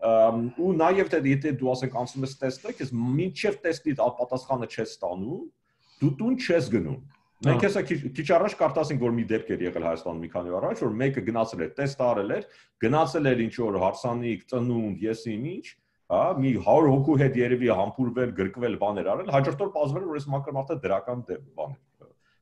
ու 0.00 0.74
նաև 0.80 1.10
թե 1.12 1.18
եթե 1.28 1.50
դու 1.60 1.70
ասենք 1.70 1.96
անցնում 2.00 2.24
ես 2.24 2.36
տեստը, 2.40 2.74
քեզ 2.80 2.92
մինչև 2.96 3.58
տեստի 3.68 3.96
պատասխանը 4.00 4.68
չես 4.70 4.94
ստանում, 4.96 5.42
դու 6.00 6.12
տուն 6.20 6.38
չես 6.40 6.70
գնում 6.72 7.00
Մենք 7.40 7.62
հեսա 7.64 7.82
քիչ 7.88 8.24
առաջ 8.36 8.54
կարդասինք 8.60 9.00
որ 9.00 9.12
մի 9.16 9.22
դեպք 9.30 9.52
էր 9.54 9.62
եղել 9.64 9.84
Հայաստանում 9.88 10.18
մի 10.20 10.28
քանի 10.34 10.50
օր 10.52 10.64
առաջ 10.68 10.80
որ 10.84 10.90
մեկը 11.00 11.22
գնացել 11.28 11.62
էր 11.64 11.70
տեստ 11.78 12.02
արել 12.04 12.34
էր 12.36 12.42
գնացել 12.84 13.30
էր 13.30 13.40
ինչ 13.44 13.54
որ 13.60 13.78
հարսանիք 13.80 14.42
ծնունդ 14.50 15.04
եսին 15.06 15.46
ինչ 15.50 15.66
հա 16.10 16.20
մի 16.36 16.52
100 16.58 16.90
հոգու 16.90 17.16
հետ 17.22 17.38
երևի 17.40 17.70
համբուրվել 17.80 18.34
գրկվել 18.40 18.76
բաներ 18.84 19.10
արել 19.14 19.32
հաջորդ 19.36 19.64
օր 19.64 19.72
բացվել 19.78 20.06
որ 20.10 20.20
այս 20.20 20.28
մակրմարտը 20.36 20.76
դրական 20.84 21.24
բան 21.30 21.74
է 21.76 21.80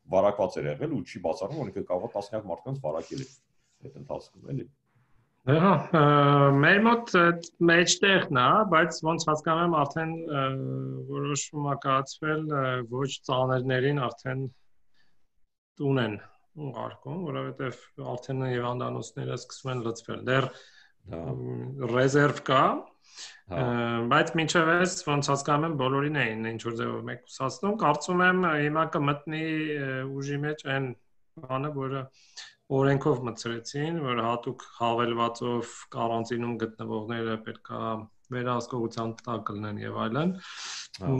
վարակված 0.09 0.59
էր 0.59 0.69
եղել 0.73 0.99
ու 0.99 1.00
չի 1.05 1.23
բացառվում 1.28 1.62
որ 1.62 1.71
ինքը 1.71 1.87
կարող 1.93 2.09
է 2.09 2.12
տասնյակ 2.19 2.47
մարդկանց 2.49 2.85
վարակել 2.88 3.23
է 3.23 3.28
այդ 3.87 3.99
ընթացքում 4.02 4.52
էլի 4.55 4.69
Հա, 5.49 5.73
մեր 6.61 6.78
մոտ 6.85 7.12
մեջտեղն 7.69 8.38
է, 8.40 8.49
բայց 8.73 8.97
ոնց 9.07 9.23
հասկանում 9.31 9.62
եմ 9.69 9.76
արդեն 9.78 10.11
որոշում 11.09 11.69
ա 11.73 11.76
կայացվել 11.85 12.43
ոչ 12.93 13.09
ծաներներին 13.28 14.00
արդեն 14.09 14.43
տուն 15.78 16.02
են 16.04 16.18
ուղարկում, 16.68 17.18
որովհետև 17.28 17.82
արդեն 18.12 18.44
հիվանդանոցները 18.49 19.38
սկսում 19.38 19.73
են 19.73 19.82
լծվել։ 19.87 20.23
Դեռ 20.28 20.49
ռեզերվ 21.94 22.40
կա, 22.49 22.62
բայց 24.12 24.32
մինչև 24.38 24.70
այս 24.75 24.97
ոնց 25.08 25.30
հասկանում 25.32 25.66
եմ 25.68 25.76
բոլորին 25.82 26.18
էին 26.23 26.49
ինչ 26.50 26.61
որ 26.66 26.75
ձևով 26.80 27.06
մեկուսացնում, 27.08 27.78
կարծում 27.82 28.25
եմ 28.26 28.42
հիմա 28.49 28.85
կմտնի 28.97 29.44
ուժի 30.18 30.38
մեջ 30.44 30.64
այն 30.75 30.88
բանը, 31.49 31.73
որը 31.78 32.02
օրենքով 32.78 33.23
մցրեցին, 33.30 34.00
որ 34.04 34.23
հատուկ 34.26 34.64
հավելվածով 34.76 35.75
կարանտինում 35.94 36.54
գտնվողները 36.64 37.37
պետքա 37.49 37.82
վերահսկողության 38.35 39.14
տակ 39.25 39.52
լինեն 39.54 39.80
եւ 39.82 39.99
այլն։ 40.04 40.35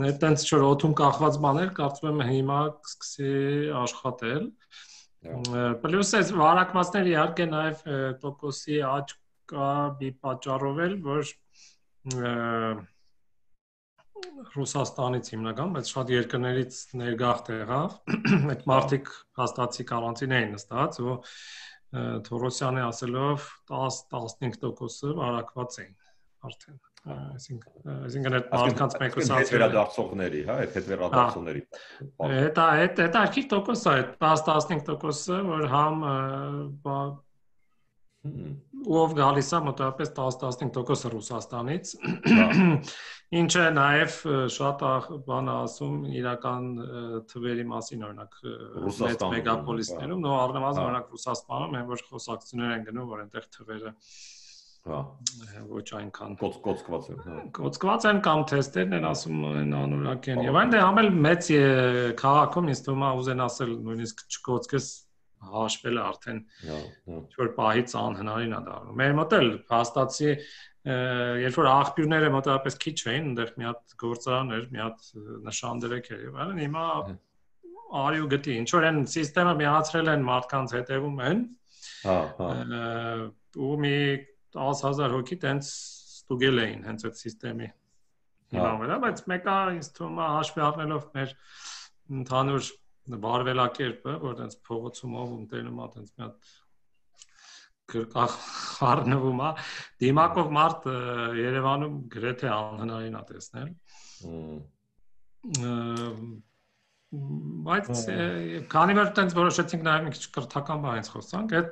Այդտենց 0.09 0.45
չէ 0.45 0.59
օթում 0.67 0.93
կախված 0.99 1.39
բաներ, 1.45 1.73
կարծում 1.79 2.09
եմ 2.09 2.21
հիմա 2.29 2.59
սկսի 2.91 3.31
աշխատել։ 3.79 4.45
Պլյուս 5.83 6.13
այս 6.19 6.29
վարակվածներ 6.39 7.09
իհարկե 7.13 7.49
նաև 7.53 7.81
տոկոսի 8.23 8.79
աճ 8.89 9.17
կա 9.49 9.71
մի 9.99 10.11
պատճառով 10.23 10.81
էլ, 10.85 10.95
որ 11.09 11.33
Ռուսաստանից 14.55 15.31
հիմնական, 15.33 15.73
բայց 15.75 15.91
շատ 15.93 16.11
երկրներից 16.13 16.79
ներգաղթ 16.99 17.51
եղավ։ 17.55 17.95
Այդ 18.53 18.65
մարտիկ 18.71 19.11
հաստատի 19.39 19.85
կարանտին 19.91 20.35
էին 20.39 20.53
նստած 20.55 20.99
ու 21.03 21.15
Թորոսյանի 22.27 22.83
ասելով 22.85 23.47
10-15%-ը 23.71 25.15
վարակված 25.19 25.79
էին 25.83 25.95
արդեն 26.49 26.79
այսինքն 27.09 28.37
այդ 28.39 28.51
մարդկանց 28.53 28.97
մեկուսացումը 29.03 29.55
վերադարձողների, 29.55 30.41
հա, 30.49 30.57
այդ 30.63 30.75
հետ 30.77 30.89
վերադարձողների։ 30.91 31.63
Դա 32.59 32.67
այդ 32.83 33.01
այդ 33.05 33.17
արքի 33.23 33.43
տոկոս 33.53 33.85
է, 33.89 33.95
10-15%-ը, 34.21 35.39
որ 35.49 35.65
համ 35.73 36.05
ով 38.99 39.13
գալիս 39.15 39.49
է 39.55 39.59
մոտավորապես 39.63 40.09
10-15% 40.17 41.11
Ռուսաստանից։ 41.13 41.93
Ինչը 43.39 43.63
նաև 43.77 44.17
շատ 44.55 44.83
բան 45.27 45.51
ասում 45.53 45.95
իրական 46.19 46.65
թվերի 47.29 47.65
մասին, 47.69 48.03
օրինակ 48.09 48.37
մեծ 49.05 49.23
մեգապոլիսներում, 49.35 50.23
նո 50.25 50.33
առնվազն 50.39 50.83
օրինակ 50.83 51.15
Ռուսաստանում, 51.15 51.77
այն 51.79 51.87
որ 51.93 52.03
խոսակցություններ 52.09 52.75
են 52.75 52.85
գնում, 52.89 53.09
որ 53.13 53.23
այնտեղ 53.23 53.49
թվերը 53.55 53.93
Հա։ 54.89 55.01
Ոչ 55.69 55.85
այնքան 55.99 56.37
կոծկված 56.39 57.09
են, 57.13 57.19
հա։ 57.25 57.41
Կոծկված 57.57 58.07
են 58.09 58.21
կամ 58.25 58.45
թեստերն 58.49 58.95
են 58.99 59.05
ասում 59.09 59.43
են 59.49 59.75
անորակ 59.79 60.29
են։ 60.33 60.41
Եվ 60.47 60.57
այն 60.61 60.73
դե 60.73 60.81
համել 60.85 61.11
մեծ 61.27 61.49
քաղաքում 62.21 62.71
ինձ 62.73 62.81
թվում 62.87 63.05
է 63.05 63.11
ուզեն 63.19 63.43
ասել 63.45 63.75
նույնիսկ 63.89 64.23
չկոծկես 64.29 64.89
հաշվելը 65.49 66.01
արդեն 66.03 66.39
հա, 66.65 66.79
հա։ 66.79 67.19
ինչ-որ 67.19 67.51
պահից 67.59 67.93
անհնարին 67.99 68.55
է 68.57 68.61
դառնում։ 68.65 68.97
Մեր 68.99 69.13
մոտ 69.19 69.35
էլ 69.39 69.51
հաստատի 69.69 70.33
երբ 70.89 71.57
որ 71.59 71.67
աղբյուրները 71.69 72.31
մոտավորապես 72.33 72.77
քիչ 72.83 72.97
էին, 73.11 73.29
այնտեղ 73.29 73.49
մի 73.59 73.67
հատ 73.67 73.95
գործարան 74.03 74.53
էր, 74.57 74.67
մի 74.73 74.81
հատ 74.83 75.09
նշանդրեք 75.47 76.09
էր 76.15 76.21
եւ 76.23 76.37
այլն, 76.39 76.61
հիմա 76.63 76.85
արի 77.99 78.21
ու 78.23 78.29
գտի, 78.33 78.55
ինչ 78.63 78.69
որ 78.75 78.87
այն 78.89 78.99
համակարգը 79.03 79.55
միացրել 79.59 80.11
են 80.13 80.25
մարդկանց 80.29 80.75
հետևում 80.77 81.21
են։ 81.29 81.43
Հա, 81.99 82.17
հա։ 82.39 82.49
ու 83.59 83.75
մի 83.83 83.95
10000 84.57 85.15
հոգի 85.15 85.37
տենց 85.43 85.69
ստուգել 85.69 86.63
էին 86.65 86.81
հենց 86.89 87.05
այդ 87.09 87.19
համակարգի 87.21 87.69
հիմա 88.53 88.71
վրա, 88.81 88.95
բայց 89.03 89.19
մեկը 89.29 89.55
ինձ 89.77 89.89
թվում 89.97 90.19
է 90.19 90.27
հաշվի 90.35 90.61
առնելով 90.65 91.03
մեր 91.17 91.33
ընդհանուր 92.19 92.69
բարվելակերպը, 93.25 94.15
որ 94.23 94.41
այնց 94.45 94.55
փողոցումով 94.69 95.35
ընտելում 95.39 95.79
է 95.79 95.85
այնց 95.85 96.09
մի 96.09 96.25
հատ 96.25 96.49
խառնվում 97.89 99.39
է 99.45 99.51
դիմակով 100.03 100.51
մարդ 100.57 100.85
Երևանում 101.39 101.95
գրեթե 102.15 102.51
անհնարին 102.53 103.17
է 103.19 103.23
տեսնել 103.29 103.71
բայց 107.09 108.01
քանի 108.69 108.95
որ 108.99 109.07
տենց 109.17 109.35
որոշեցինք 109.37 109.85
նաև 109.87 110.03
մի 110.05 110.11
քիչ 110.13 110.25
կրթական 110.35 110.83
բանից 110.83 111.07
խոսանք, 111.13 111.55
այդ 111.59 111.71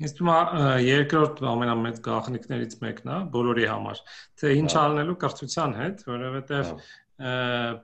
ինձ 0.00 0.14
թվում 0.16 0.30
է 0.32 0.70
երկրորդ 0.86 1.42
ամենամեծ 1.52 2.00
գաղտնիքներից 2.08 2.76
մեկն 2.84 3.12
է 3.12 3.18
բոլորի 3.34 3.66
համար, 3.68 4.00
թե 4.40 4.54
ինչ 4.62 4.72
անելու 4.82 5.18
կրթության 5.24 5.76
հետ, 5.82 6.04
որովհետև 6.08 6.72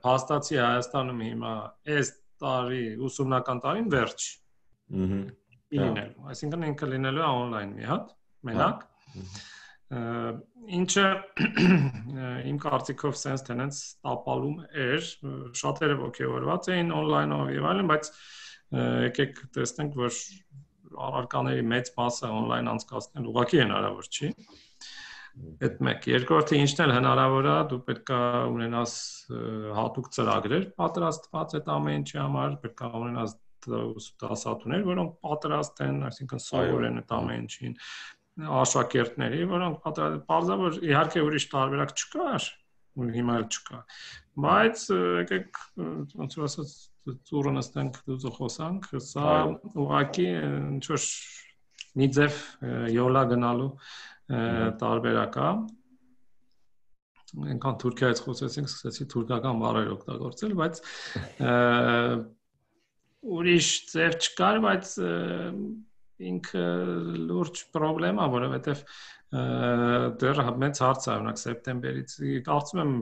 փաստացի 0.05 0.59
Հայաստանում 0.65 1.23
հիմա 1.29 1.53
այս 1.95 2.11
տարի 2.41 2.83
ուսումնական 3.05 3.61
տարին 3.65 3.89
վերջ։ 3.93 4.29
Ահա 4.95 5.21
լինելու, 5.75 6.25
այսինքն 6.31 6.65
ինքը 6.69 6.89
լինելու 6.91 7.23
է 7.25 7.29
on-line 7.29 7.73
մի 7.75 7.87
հատ, 7.89 8.11
մենակ։ 8.49 8.83
Ինչը 9.85 11.05
իմ 12.49 12.55
կարծիքով 12.63 13.17
sense 13.19 13.45
tenants 13.45 13.81
տապալում 14.01 14.63
էր, 14.85 15.09
շատերը 15.61 15.97
ողջորված 15.99 16.69
էին 16.73 16.89
on-line-ով 16.95 17.51
եւ 17.53 17.67
այլն, 17.69 17.91
բայց 17.91 18.09
եկեք 19.05 19.43
տեսնենք, 19.59 19.99
որ 20.01 20.17
առարկաների 21.05 21.65
մեծ 21.69 21.91
մասը 21.99 22.33
on-line 22.33 22.71
անցկացնել 22.73 23.29
ուղղակի 23.29 23.61
հնարավոր 23.61 24.09
չի։ 24.09 24.31
Այդ 25.65 25.79
մեկ, 25.85 26.05
երկրորդը 26.15 26.59
ինչն 26.63 26.83
էլ 26.85 26.93
հնարավոր 26.95 27.47
է, 27.51 27.55
դու 27.69 27.79
պետքա 27.85 28.19
ունենաս 28.55 28.93
հատուկ 29.75 30.11
ծրագրեր 30.15 30.67
պատրաստված 30.79 31.55
այդ 31.59 31.73
ամեն 31.75 31.97
ինչի 31.99 32.19
համար, 32.21 32.55
պետքա 32.63 32.91
ունենաս 33.01 33.35
դասատուներ, 33.65 34.85
որոնք 34.85 35.15
պատրաստ 35.25 35.81
են, 35.85 35.97
այսինքն 36.09 36.43
սովորեն 36.45 37.01
այդ 37.01 37.13
ամեն 37.17 37.45
ինչին 37.45 37.75
աշակերտների, 38.35 39.45
որոնք 39.51 39.85
որ 40.61 40.79
իհարկե 40.83 41.23
ուրիշ 41.25 41.45
տարբերակ 41.53 41.93
չկար, 41.95 42.47
ու 42.95 43.07
հիմա 43.15 43.37
էլ 43.39 43.45
չկա։ 43.55 43.79
Բայց 44.45 44.83
եկեք 45.21 45.61
ոնց 46.19 46.35
որ 46.39 46.47
ասած 46.49 46.73
ծուրը 47.29 47.53
նստենք 47.55 48.01
դուզը 48.09 48.31
խոսանք, 48.35 48.89
սա 49.07 49.31
ուղակի 49.85 50.27
ինչ 50.35 50.83
որ 50.91 51.07
մի 51.95 52.07
ձև 52.17 52.39
յոլա 52.95 53.23
գնալու 53.31 53.71
տարբերակ 54.83 55.39
է 55.45 55.49
այնքան 57.35 57.77
Թուրքիայից 57.81 58.21
խոսեցինք, 58.25 58.69
սկսեցի 58.71 59.05
թուրքական 59.11 59.61
բառեր 59.63 59.89
օգտագործել, 59.95 60.53
բայց 60.59 60.81
ուրիշ 63.35 63.69
ձև 63.91 64.17
չկար, 64.23 64.59
բայց 64.65 64.93
ինքը 66.29 66.65
լուրջ 67.29 67.61
խնդրեմ 67.75 68.19
է, 68.23 68.27
որովհետև 68.35 68.83
դեռ 70.21 70.41
մեծ 70.63 70.81
հարց 70.85 71.05
է, 71.05 71.11
օրինակ 71.15 71.39
սեպտեմբերից 71.41 72.17
կարծում 72.45 72.81
եմ 72.85 72.93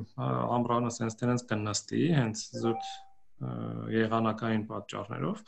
ամռանը 0.58 0.92
sense 0.96 1.20
տենց 1.20 1.44
կնստի, 1.52 2.04
հենց 2.18 2.44
զուտ 2.64 2.92
եղանակային 3.94 4.64
պատճառներով, 4.72 5.44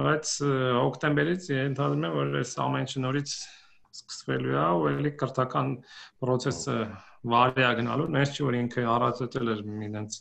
բայց 0.00 0.34
հոկտեմբերից 0.80 1.50
ենթադրում 1.54 2.06
եմ, 2.08 2.16
որ 2.20 2.38
այս 2.40 2.54
ամեն 2.64 2.86
ինչը 2.86 3.02
նորից 3.04 3.34
սկսվելու 3.90 4.54
է 4.54 4.64
ու 4.80 4.88
էլի 4.90 5.12
կրթական 5.20 5.70
process-ը 6.22 6.76
վարիա 7.30 7.70
գնալու, 7.80 8.08
նես 8.14 8.34
չի 8.36 8.46
որ 8.46 8.56
ինքը 8.60 8.84
առաջացել 8.94 9.52
էր 9.54 9.62
մի 9.66 9.88
այնց 10.00 10.18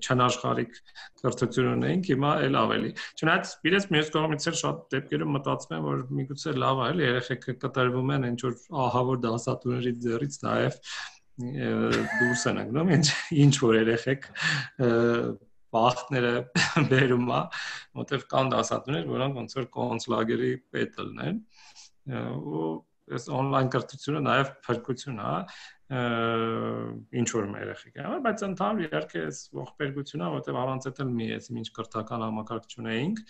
չանաշխարիկ 0.00 0.78
կրթություն 1.20 1.68
ունեինք, 1.70 2.10
հիմա 2.10 2.32
էլ 2.46 2.58
ավելի։ 2.60 2.90
Չնայած 3.20 3.52
իրենց 3.70 3.86
մյուս 3.94 4.10
կողմից 4.16 4.48
էլ 4.50 4.56
շատ 4.60 4.82
դեպքերում 4.94 5.32
մտածում 5.36 5.76
եմ, 5.76 5.86
որ 5.90 6.02
միգուցե 6.20 6.54
լավ 6.60 6.80
է, 6.80 6.88
էլի 6.90 7.06
երեխեքը 7.06 7.54
կտրվում 7.64 8.12
են 8.16 8.26
ինչ 8.30 8.40
որ 8.46 8.56
ահավոր 8.84 9.22
դասատուների 9.26 9.94
ձեռից 10.06 10.40
նաև 10.46 10.80
դուրս 11.40 12.44
են 12.50 12.60
անգնում, 12.64 12.92
ինչ 12.96 13.06
ինչ 13.44 13.54
որ 13.64 13.78
երեխեք 13.80 14.28
բախտները 15.70 16.32
բերում 16.90 17.28
է, 17.30 17.40
որտեվ 18.00 18.24
կան 18.30 18.52
դասատուներ, 18.54 19.04
որոնք 19.10 19.40
ոնց 19.40 19.56
որ 19.60 19.68
կոնսլագերի 19.76 20.52
պետ 20.74 21.00
լինեն 21.00 21.42
ու 22.10 22.70
այս 23.16 23.26
on-line 23.40 23.70
կրթությունը 23.74 24.20
նաև 24.26 24.50
փրկություն 24.66 25.20
է 25.20 25.34
ինչ 25.90 27.28
որ 27.34 27.46
երեխեք 27.60 27.96
համար, 27.98 28.20
բայց 28.26 28.42
ընդհանուր 28.46 28.84
իհարկե 28.86 29.22
այս 29.26 29.38
ողբերգությունը, 29.58 30.28
որտեղ 30.36 30.58
առանց 30.60 30.86
այդ 30.90 31.00
էլ 31.04 31.10
մի 31.18 31.26
էս 31.36 31.48
ինչ 31.50 31.66
կրթական 31.78 32.24
համակարգ 32.26 32.76
ունեինք, 32.80 33.22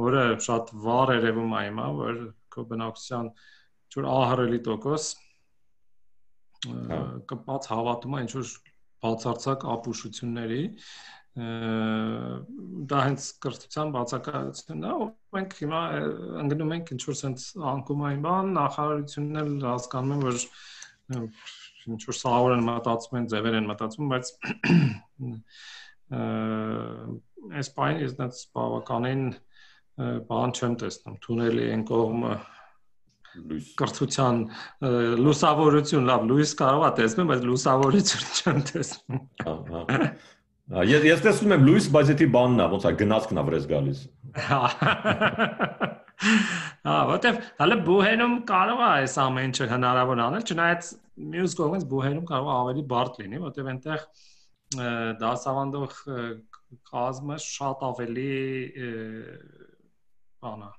որը 0.00 0.24
շատ 0.46 0.72
վառ 0.86 1.12
երևում 1.20 1.54
է 1.54 1.62
հիմա, 1.68 1.86
որ 2.00 2.18
քո 2.50 2.64
բնակության 2.72 3.30
ինչ 3.30 3.94
որ 4.00 4.10
ահռելի 4.10 4.60
տոկոս 4.70 5.06
կպած 7.30 7.70
հավատում 7.70 8.18
է 8.18 8.24
ինչ 8.26 8.32
որ 8.40 8.50
բացարձակ 9.00 9.64
ապուշությունների 9.74 10.62
դա 11.38 13.00
հենց 13.06 13.26
կրթության 13.44 13.92
բացակայությունն 13.94 14.86
է, 14.88 14.94
ու 14.98 15.08
մենք 15.36 15.52
հիմա 15.60 15.82
ընկնում 16.42 16.72
ենք 16.76 16.90
ինչ 16.96 17.02
որ 17.06 17.18
sense 17.20 17.44
անկումային 17.70 18.24
բան, 18.24 18.50
նախարարությունն 18.56 19.40
էլ 19.42 19.52
հասկանում 19.68 20.14
են, 20.16 20.24
որ 20.26 20.36
ինչ 21.90 22.00
որ 22.10 22.18
սաղոր 22.20 22.54
են 22.56 22.64
մտածում 22.66 23.18
են, 23.20 23.28
ձևեր 23.30 23.58
են 23.60 23.68
մտածում, 23.70 24.10
բայց 24.10 24.32
այս 27.60 27.70
բանը 27.78 28.02
ես 28.04 28.16
դից 28.18 28.42
բավականին 28.58 29.22
բան 30.30 30.54
չեմ 30.58 30.74
տեսնում։ 30.82 31.20
Թունելի 31.24 31.68
են 31.76 31.86
կողմը 31.90 32.34
լույս 33.30 33.66
կրթության 33.78 34.38
լուսավորություն, 35.22 36.06
լավ, 36.10 36.26
լույս 36.30 36.54
կարող 36.58 36.86
է 36.88 36.92
տեսնել, 36.98 37.28
բայց 37.30 37.44
լուսավորություն 37.50 38.30
չեմ 38.40 38.62
տեսնում։ 38.70 39.20
Ահա։ 39.54 40.10
Ես 40.70 41.02
ես 41.02 41.22
տեսնում 41.24 41.52
եմ 41.56 41.64
լույս, 41.66 41.86
բայց 41.90 42.10
դա 42.14 42.26
բանն 42.34 42.60
է, 42.62 42.66
ոնց 42.70 42.84
է 42.86 42.90
գնացքն 43.00 43.40
է 43.40 43.42
վրես 43.48 43.64
գալիս։ 43.70 44.02
Հա, 46.20 46.96
որտեվ 47.08 47.38
հələ 47.58 47.76
բուհենում 47.86 48.34
կարող 48.48 48.80
է 48.80 48.86
այս 48.86 49.14
ամեն 49.22 49.48
ինչը 49.50 49.66
հնարավոր 49.70 50.20
անել, 50.26 50.44
չնայած 50.52 50.90
մյուս 51.32 51.56
կողմից 51.58 51.86
բուհերում 51.90 52.26
կարող 52.28 52.50
է 52.50 52.54
ավելի 52.60 52.84
բարդ 52.92 53.18
լինի, 53.22 53.40
որտեղ 53.46 53.70
այնտեղ 53.72 54.04
դասավանդող 55.24 55.96
կազմը 56.92 57.38
շատ 57.46 57.84
ավելի 57.88 58.28
բանա 60.44 60.70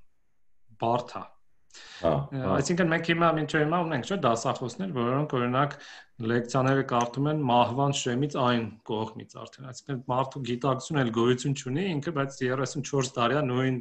բարդ 0.85 1.15
է։ 1.19 1.23
Հա, 2.01 2.11
Այսինքն 2.57 2.89
մենք 2.91 3.09
հիմա 3.11 3.27
մինչև 3.37 3.61
հիմա 3.61 3.79
ունենք 3.85 4.07
չէ 4.09 4.17
դասախոսներ, 4.25 4.93
որոնք 4.95 5.35
օրինակ 5.37 5.75
լեկցիաները 6.31 6.85
կարդում 6.91 7.27
են 7.31 7.43
մահվան 7.49 7.93
շեմից 7.99 8.37
այն 8.41 8.63
կողմից 8.89 9.35
արդեն։ 9.41 9.67
Այսինքն 9.71 10.01
մարդու 10.11 10.41
գիտակցություն 10.49 11.01
էլ 11.01 11.11
գոյություն 11.17 11.55
չունի, 11.61 11.85
ինքը 11.95 12.13
բայց 12.17 12.39
34 12.41 13.11
տարի 13.17 13.37
է 13.37 13.43
նույն 13.51 13.77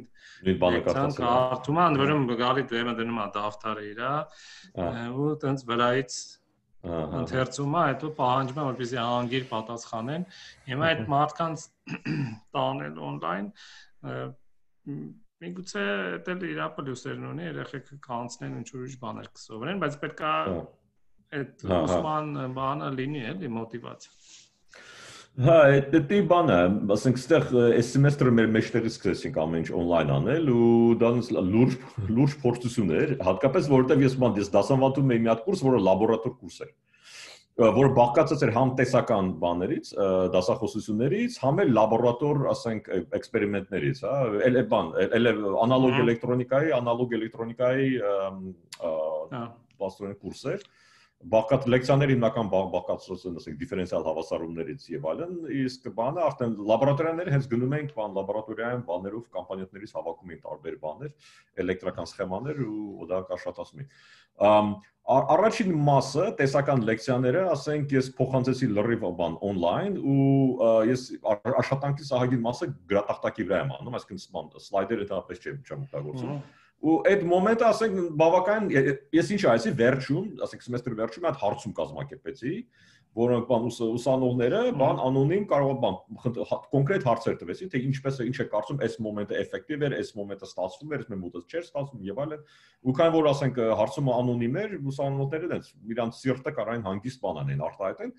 նույն 0.47 0.61
բանը 0.61 0.81
կարդում 1.21 1.81
է, 1.81 1.87
ընդ 1.91 2.01
որում 2.01 2.29
գալի 2.41 2.65
դեմը 2.71 2.95
դնում 3.01 3.21
է 3.21 3.27
դավթարը 3.37 3.87
իրա 3.91 4.13
ու 5.21 5.33
տենց 5.45 5.65
վրայից 5.71 6.19
ընթերցում 6.81 7.75
է, 7.77 7.81
հետո 7.91 8.09
պահանջում 8.17 8.61
է 8.61 8.63
որպեսզի 8.67 8.99
անգիր 9.01 9.43
պատասխանեն։ 9.51 10.23
Հիմա 10.71 10.87
այդ 10.91 11.03
մարդկանց 11.13 11.65
տանել 12.57 12.95
on-line 13.09 13.51
միգուցե 15.41 15.83
դա 16.27 16.35
իր 16.51 16.59
պլյուսերն 16.77 17.25
ունի, 17.31 17.47
երեխեքը 17.47 17.97
կանցնեն 18.05 18.59
ինչ 18.61 18.67
ուրիշ 18.77 18.95
բաներ 19.01 19.29
կսովորեն, 19.37 19.81
բայց 19.81 19.97
պետքա 20.03 20.33
այդ 21.39 21.65
ուսման 21.79 22.31
բանը 22.57 22.91
լինի 22.99 23.25
էլի 23.31 23.51
մոտիվացիա։ 23.57 24.15
Հա, 25.41 25.57
դա 25.93 26.17
բանը, 26.27 26.55
ասենք 26.91 27.19
ստեղ 27.21 27.45
այս 27.61 27.89
սեմեստրը 27.95 28.31
մեր 28.35 28.49
մեջտեղից 28.51 28.95
սկսեցինք 28.97 29.37
ամեն 29.41 29.61
ինչ 29.61 29.69
on-line 29.79 30.11
անել 30.17 30.49
ու 30.51 30.71
դա 31.01 31.11
լուրջ 31.47 31.77
լուրջ 32.17 32.35
փորձություն 32.41 32.91
էր, 32.99 33.13
հատկապես 33.29 33.69
որովհետև 33.71 34.03
ես 34.05 34.17
ման 34.21 34.41
ես 34.41 34.51
դասավանդում 34.57 35.13
էի 35.15 35.21
մի 35.23 35.31
հատ 35.31 35.45
կուրս, 35.47 35.63
որը 35.71 35.79
լաբորատոր 35.87 36.35
կուրս 36.41 36.59
էր 36.67 36.73
որը 37.59 37.89
բաղկացած 37.97 38.43
էր 38.45 38.51
համ 38.55 38.69
տեսական 38.79 39.31
բաներից, 39.41 39.89
դասախոսություններից, 40.33 41.35
համ 41.43 41.59
էլ 41.63 41.73
լաբորատոր, 41.77 42.39
ասենք, 42.51 42.87
էքսպերիմենտներից, 43.19 44.03
հա, 44.07 44.13
էլ 44.47 44.59
է 44.61 44.63
բան, 44.71 44.91
էլ 45.19 45.31
է 45.31 45.33
անալոգ 45.65 45.99
էլեկտրոնիկայի, 46.05 46.71
անալոգ 46.79 47.17
էլեկտրոնիկայի 47.19 47.89
բաստորեն 49.81 50.17
կուրսեր։ 50.23 50.65
բաղկած 51.29 51.65
լեկցիաների 51.69 52.15
հիմնական 52.15 52.47
բաղկացած 52.51 53.23
են, 53.29 53.35
ասենք, 53.41 53.57
դիֆերենցիալ 53.61 54.05
հավասարումներից 54.07 54.85
եւ 54.91 55.07
այլն, 55.11 55.33
իսկ 55.61 55.89
բանը 55.97 56.21
արդեն 56.25 56.55
լաբորատորիաները 56.71 57.33
հենց 57.35 57.49
գնում 57.51 57.75
ենք 57.77 57.91
բան 57.97 58.15
լաբորատորիայում 58.17 58.85
բաներով 58.89 59.25
կամպանիաներից 59.37 59.93
հավաքում 59.97 60.31
են 60.31 60.41
տարբեր 60.45 60.77
բաներ, 60.81 61.13
էլեկտրական 61.61 62.09
սխեմաներ 62.11 62.63
ու 62.65 62.87
օդակ 63.05 63.35
աշխատացում 63.37 63.83
են։ 63.83 63.91
Առաջին 65.11 65.71
մասը 65.81 66.25
տեսական 66.39 66.83
լեկցիաները, 66.87 67.41
ասենք, 67.51 67.93
ես 67.97 68.09
փոխանցեցի 68.17 68.67
լրիվ 68.77 69.05
բան 69.21 69.37
on-line 69.49 69.97
ու 69.97 70.85
ես 70.87 71.05
աշխատանքի 71.41 72.05
սահագին 72.11 72.43
մասը 72.45 72.69
գրատախտակի 72.91 73.47
վրա 73.49 73.61
եմ 73.65 73.73
անում, 73.81 73.97
այսինքն 73.97 74.61
սլայդերը 74.61 75.07
դեռ 75.11 75.41
չեմ 75.41 75.57
չեմ 75.65 75.87
օգտագործում 75.89 76.35
ու 76.81 76.95
այդ 77.11 77.25
մոմենտը 77.29 77.65
ասենք 77.67 77.97
բավական 78.17 78.71
ես 79.13 79.27
ինչ 79.35 79.41
ասի 79.51 79.73
վերջում, 79.81 80.29
ասենք 80.47 80.63
սեմեստրի 80.65 80.97
վերջում 81.01 81.27
այդ 81.29 81.37
հարցում 81.41 81.75
կազմակերպեցի, 81.77 82.53
որոնք 83.11 83.47
բան 83.49 83.65
ուսանողները 83.67 84.59
բան 84.79 84.99
անոնիմ 85.03 85.41
կարող 85.51 85.73
բան 85.83 85.95
կոնկրետ 86.71 87.07
հարցեր 87.09 87.33
տվեցին, 87.41 87.71
թե 87.73 87.81
ինչպես 87.89 88.19
է 88.23 88.27
ինչ 88.29 88.37
է 88.39 88.45
կարծում 88.53 88.79
այս 88.87 88.95
մոմենտը 89.03 89.35
էֆեկտիվ 89.41 89.83
էր, 89.87 89.95
այս 89.99 90.11
մոմենտը 90.15 90.47
ստացվում 90.47 90.95
էր, 90.95 91.03
այս 91.03 91.11
մոմենտը 91.11 91.41
չէր 91.51 91.65
ստացվում 91.67 92.05
եւ 92.07 92.21
այլն։ 92.23 92.45
Ու 92.87 92.95
քան 93.01 93.11
որ 93.17 93.29
ասենք 93.31 93.59
հարցումը 93.81 94.15
անոնիմ 94.15 94.57
էր, 94.61 94.75
ուսանողները 94.91 95.51
դες 95.51 95.71
իրանց 95.91 96.21
սիրտը 96.21 96.55
կարային 96.55 96.87
հանգիստ 96.87 97.21
բան 97.27 97.41
անեն 97.41 97.63
արտահայտեն։ 97.67 98.15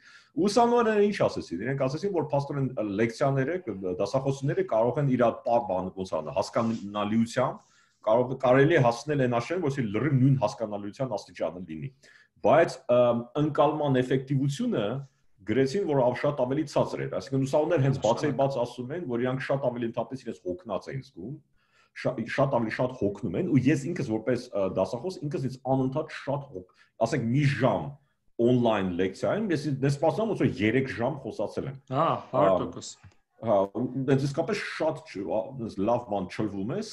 Ուսանողները 0.52 1.08
ինչ 1.08 1.18
ասեցին։ 1.32 1.62
Իրենք 1.62 1.84
ասեցին, 1.88 2.12
որ 2.20 2.28
փաստորեն 2.36 2.68
լեկցիաները, 3.00 3.56
դասախոսությունները 4.02 4.68
կարող 4.76 5.02
են 5.02 5.12
իր 5.16 5.24
բան 5.42 5.92
ոնց 5.96 6.14
անա 6.20 6.36
հասկանալիությամբ 6.36 7.68
կարող 8.06 8.34
կարելի 8.42 8.76
է 8.78 8.82
հասնել 8.86 9.22
այն 9.26 9.36
աշխարհին, 9.38 9.62
որի 9.66 9.84
լրիվ 9.92 10.16
նույն 10.18 10.36
հասկանալիության 10.42 11.14
աստիճանը 11.16 11.62
լինի։ 11.72 11.90
Բայց 12.42 12.76
ընկալման 13.42 13.98
էֆեկտիվությունը 14.02 14.84
գրեցին, 15.42 15.86
որ 15.90 16.02
շատ 16.22 16.42
ավելի 16.42 16.64
ցածր 16.72 17.02
էր։ 17.02 17.14
Այսինքն 17.18 17.46
ուսանողներ 17.46 17.80
հենց 17.86 18.00
բացի 18.02 18.30
բաց 18.38 18.58
ասում 18.62 18.92
են, 18.96 19.06
որ 19.10 19.22
իրանք 19.22 19.44
շատ 19.46 19.64
ավելի 19.68 19.88
ընդհանրապես 19.90 20.22
իրենց 20.22 20.42
հոգնած 20.46 20.88
էին 20.92 21.02
զգում, 21.06 21.32
շատ 22.02 22.54
ավելի 22.56 22.74
շատ 22.78 22.94
հոգնում 23.02 23.38
են 23.42 23.50
ու 23.52 23.62
ես 23.62 23.82
ինքս 23.90 24.10
որպես 24.12 24.44
դասախոս 24.78 25.18
ինքս 25.26 25.46
ինձ 25.48 25.56
անընդհատ 25.72 26.14
շատ 26.18 26.46
հոգ, 26.52 26.76
ասենք 27.04 27.26
մի 27.32 27.44
ժամ 27.52 27.88
on-line 28.42 28.94
լեկցիայում 29.02 29.50
ես 29.52 29.66
դες 29.82 29.98
սպասում 29.98 30.32
ոնց 30.32 30.42
որ 30.42 30.52
3 30.62 30.94
ժամ 30.96 31.18
խոսացել 31.26 31.68
եմ։ 31.72 31.76
Հա, 31.92 32.06
100% 32.32 33.12
հա 33.42 33.58
դες 34.06 34.24
իսկապես 34.28 34.60
շատ 34.78 34.98
լավ 35.82 36.02
բան 36.12 36.26
չլվում 36.30 36.72
ես 36.76 36.90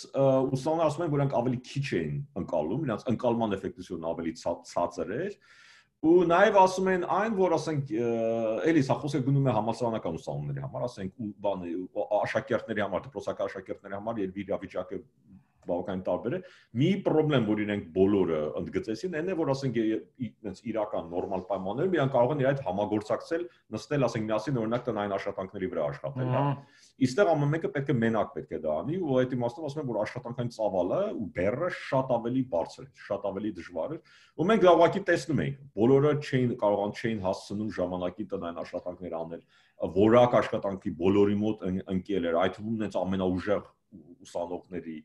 ուսանողները 0.57 0.85
ասում 0.89 1.03
են 1.05 1.11
որ 1.13 1.19
նրանք 1.21 1.35
ավելի 1.39 1.59
քիչ 1.69 1.83
էին 1.99 2.15
ընկալում 2.41 2.85
նրանց 2.87 3.03
ընկալման 3.11 3.57
էֆեկտիվությունը 3.59 4.09
ավելի 4.09 4.33
ցածր 4.41 5.13
էր 5.19 5.35
ու 6.09 6.15
նաև 6.31 6.57
ասում 6.63 6.89
են 6.95 7.05
այն 7.19 7.37
որ 7.37 7.55
ասենք 7.59 7.93
էլի 8.71 8.83
սա 8.87 8.97
խոսքը 9.03 9.21
գնում 9.29 9.49
է 9.51 9.55
համալսարանական 9.59 10.19
ուսանողների 10.19 10.63
համար 10.65 10.85
ասենք 10.89 11.17
ու 11.19 11.31
բանը 11.45 11.73
աշակերտների 12.19 12.85
համար 12.85 13.03
դպրոցական 13.05 13.49
աշակերտների 13.51 13.97
համար 13.99 14.21
երբ 14.23 14.39
իրավիճակը 14.45 15.01
բավականին 15.69 16.03
տարբեր 16.09 16.35
է։ 16.37 16.41
Մի 16.79 16.89
խնդրեմ, 17.29 17.45
որ 17.49 17.61
իրենք 17.63 17.87
բոլորը 17.95 18.39
ընդգծեցին, 18.59 19.15
այն 19.19 19.29
է, 19.29 19.35
որ 19.39 19.51
ասենք 19.53 19.77
այդպես 19.79 20.61
իրական 20.69 21.09
նորմալ 21.13 21.43
պայմաններում 21.49 21.95
իրանք 21.99 22.13
կարող 22.15 22.33
են 22.33 22.41
իր 22.43 22.49
այդ 22.49 22.61
համագործակցել, 22.69 23.43
նստել, 23.75 24.05
ասենք 24.09 24.25
միասին 24.29 24.59
օրինակ 24.59 24.85
տնային 24.89 25.15
աշխատանքների 25.19 25.69
վրա 25.69 25.87
աշխատել, 25.89 26.31
հա։ 26.33 26.43
Իստեղ 26.99 27.29
ամեն 27.31 27.51
մեկը 27.53 27.69
պետք 27.75 27.89
է 27.89 27.95
մենակ 27.95 28.31
պետք 28.35 28.49
է 28.51 28.59
դա 28.59 28.73
անի 28.79 28.97
ու 28.99 29.19
այդ 29.19 29.35
իմաստով 29.37 29.67
ասում 29.69 29.79
եմ 29.79 29.89
որ 29.89 29.99
աշխատանքային 30.03 30.49
ծավալը 30.55 30.97
ու 31.15 31.27
բեռը 31.37 31.69
շատ 31.79 32.11
ավելի 32.15 32.41
բարձր 32.51 32.83
է, 32.83 32.89
շատ 33.07 33.27
ավելի 33.29 33.51
դժվար 33.59 33.93
է։ 33.95 33.99
Ու 34.35 34.47
մենք 34.49 34.65
դա 34.65 34.73
ուղղակի 34.75 35.01
տեսնում 35.09 35.41
ենք, 35.45 35.61
բոլորը 35.79 36.11
չէին 36.19 36.51
կարողան 36.59 36.93
չէին 36.99 37.23
հասցնում 37.23 37.71
ժամանակի 37.79 38.25
տնային 38.35 38.61
աշխատանքներ 38.65 39.15
անել, 39.19 39.41
որակ 39.95 40.37
աշխատանքի 40.43 40.91
բոլորի 40.99 41.39
մոտ 41.39 41.65
ընկել 41.95 42.29
էր, 42.29 42.39
այդ 42.43 42.55
թվում 42.59 42.79
նենց 42.83 42.99
ամենաուժեղ 42.99 43.63
ուսանողների 44.27 44.97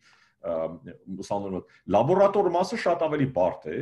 ուսանողը 0.45 1.61
լաբորատոր 1.95 2.51
մասը 2.55 2.79
շատ 2.85 3.05
ավելի 3.07 3.29
բարդ 3.39 3.69
է 3.73 3.79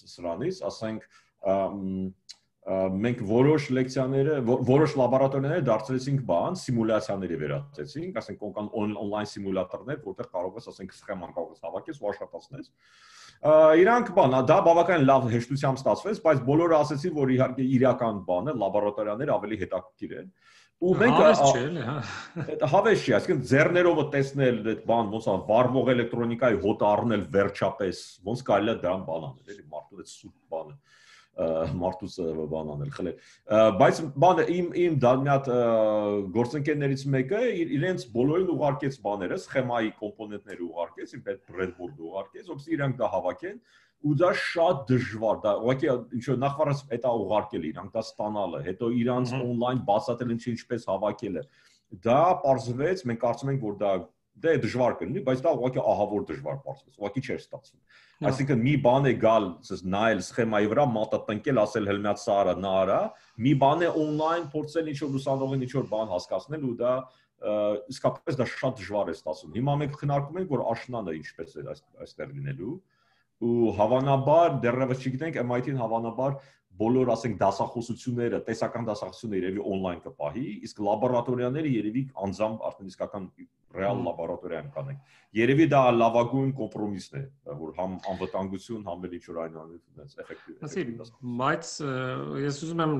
սրանից, 0.00 0.60
ասենք 0.70 1.08
մենք 2.70 3.20
որոշ 3.24 3.66
լեկցիաները, 3.72 4.34
որոշ 4.68 4.94
լաբորատորիաները 5.00 5.64
դարձրեցինք 5.64 6.20
բան, 6.28 6.58
սիմուլյացիաների 6.60 7.38
վերածեցինք, 7.40 8.18
ասենք 8.20 8.42
կոնկան 8.44 8.68
on-line 8.80 9.30
սիմուլյատորներ, 9.30 10.00
որտեղ 10.04 10.28
կարող 10.36 10.60
ես, 10.60 10.68
ասենք, 10.74 10.92
սխեման 11.00 11.32
կարող 11.38 11.54
ես 11.56 11.64
հավաքես 11.66 12.00
ու 12.00 12.10
աշխատացնես։ 12.10 12.70
Իրանք 13.80 14.12
բան, 14.20 14.36
դա 14.50 14.58
բավական 14.68 15.06
լավ 15.08 15.28
հեշտությամբ 15.32 15.80
ստացվեց, 15.80 16.20
բայց 16.28 16.42
բոլորը 16.50 16.76
ասացին, 16.84 17.14
որ 17.16 17.32
իհարկե 17.40 17.68
իրական 17.80 18.20
բանը 18.28 18.56
լաբորատորիաները 18.60 19.34
ավելի 19.40 19.60
հետաքրքիր 19.64 20.16
են 20.20 20.28
ու 20.80 20.92
մենք 20.96 21.16
հավես 21.20 21.40
չէ 21.44 21.60
էլի 21.60 21.82
հա 21.86 21.96
դա 22.60 22.68
հավես 22.72 23.02
չի 23.04 23.14
այսինքն 23.18 23.42
ձեռներովը 23.50 24.04
տեսնել 24.14 24.60
այդ 24.72 24.86
բան 24.88 25.10
ոնց 25.14 25.26
է 25.28 25.34
վառվող 25.50 25.90
էլեկտրոնիկայի 25.94 26.56
հոտ 26.62 26.84
առնել 26.90 27.26
վերջապես 27.34 28.00
ոնց 28.30 28.44
կարելի 28.50 28.72
է 28.72 28.76
դրան 28.84 29.04
բան 29.10 29.26
անել 29.28 29.52
էլի 29.54 29.66
մարդու 29.74 30.00
այդ 30.00 30.12
սուտ 30.14 30.34
բանը 30.54 30.78
մարդուց 31.80 32.14
բան 32.52 32.70
անել 32.74 32.90
խլել 32.96 33.76
բայց 33.80 34.00
բանը 34.24 34.46
իմ 34.56 34.72
իմ 34.80 34.96
դա 35.04 35.12
մի 35.20 35.30
հատ 35.30 35.50
գործընկերներից 36.34 37.04
մեկը 37.14 37.42
իրենց 37.76 38.06
բոլորին 38.16 38.50
ուղարկեց 38.56 38.98
բաները 39.04 39.38
սխեմայի 39.44 39.92
կոմպոնենտները 40.00 40.66
ուղարկեց 40.66 41.14
իմ 41.16 41.30
այդ 41.30 41.40
բրեդբորդը 41.54 42.08
ուղարկեց 42.10 42.50
որովհետեւ 42.50 42.76
իրանք 42.76 42.98
դա 43.00 43.10
հավաքեն 43.14 43.62
ու 44.00 44.14
դա 44.20 44.30
շատ 44.42 44.84
դժվար 44.88 45.40
դա 45.44 45.52
ուղղակի 45.60 45.90
ինչ 46.18 46.24
որ 46.30 46.38
նախ 46.44 46.60
առաջ 46.64 46.78
հետա 46.92 47.10
ուղարկել 47.24 47.66
իրանք 47.70 47.90
դա 47.96 48.04
ստանալը 48.06 48.60
հետո 48.68 48.88
իրանց 49.00 49.34
on-line 49.40 49.82
բացատրել 49.90 50.32
ինչ 50.36 50.44
ինչպես 50.54 50.86
հավաքելը 50.90 51.42
դա 52.06 52.22
parzvեց 52.46 53.04
մենք 53.10 53.20
կարծում 53.26 53.52
ենք 53.52 53.66
որ 53.66 53.76
դա 53.80 53.92
դե 54.40 54.52
դժվար 54.64 54.94
կլինի 55.00 55.22
բայց 55.26 55.40
դա 55.44 55.52
ուղղակի 55.58 55.80
ահավոր 55.90 56.22
դժվար 56.30 56.60
parzvեց 56.64 57.00
ուղղակի 57.00 57.22
չէր 57.26 57.40
ստացվում 57.40 58.28
այսինքն 58.30 58.62
մի 58.64 58.74
բան 58.86 59.08
է 59.10 59.12
գալ 59.20 59.48
ասես 59.60 59.82
նայել 59.94 60.22
սխեմայի 60.24 60.70
վրա 60.70 60.84
մատը 60.94 61.20
տնկել 61.28 61.60
ասել 61.60 61.90
հելմյաց 61.90 62.22
սա 62.24 62.36
արա 62.40 62.54
նա 62.60 62.72
արա 62.80 63.00
մի 63.46 63.52
բան 63.60 63.84
է 63.84 63.90
on-line 64.00 64.46
փորձել 64.54 64.90
ինչ 64.92 64.98
որ 65.04 65.18
ուսանողին 65.20 65.66
ինչ 65.66 65.72
որ 65.76 65.90
բան 65.90 66.14
հասկացնել 66.14 66.64
ու 66.70 66.76
դա 66.80 66.94
իսկապես 67.90 68.40
դա 68.40 68.46
շատ 68.54 68.80
դժվար 68.80 69.10
է 69.10 69.14
ստացվում 69.16 69.54
հիմա 69.60 69.76
մենք 69.80 69.94
քննարկում 70.00 70.40
ենք 70.40 70.50
որ 70.56 70.64
աշնանը 70.72 71.14
ինչպես 71.20 71.54
է 71.60 71.62
այստեղ 72.04 72.34
լինելու 72.36 72.74
ու 73.40 73.74
հավանաբար 73.78 74.56
դեռևս 74.64 75.04
չգիտենք 75.04 75.38
MIT-ին 75.40 75.78
հավանաբար 75.80 76.34
բոլոր 76.80 77.10
ասենք 77.12 77.38
դասախոսությունները, 77.40 78.38
տեսական 78.46 78.86
դասախոսությունները 78.88 79.48
երևի 79.50 79.64
on-line 79.68 80.02
կպահի, 80.04 80.44
իսկ 80.68 80.78
լաբորատորիաները 80.86 81.72
երևի 81.74 82.02
անձամբ 82.24 82.62
արդեն 82.68 82.92
իսկական 82.92 83.26
ռեալ 83.76 84.00
լաբորատորիայում 84.06 84.70
կանենք։ 84.76 85.18
Երևի 85.40 85.66
դա 85.70 85.80
լավագույն 85.98 86.52
կոմպրոմիսն 86.58 87.18
է, 87.20 87.22
որ 87.60 87.74
համ 87.76 87.92
անվտանգություն, 88.12 88.86
համ 88.88 89.04
էլ 89.06 89.16
ինչ-որ 89.18 89.40
այն 89.44 89.58
այնպես 89.60 90.16
էֆեկտիվ։ 90.24 90.64
Ասի, 90.66 90.84
բայց 91.40 91.72
ես 92.44 92.60
ուզում 92.66 92.84
եմ 92.86 92.94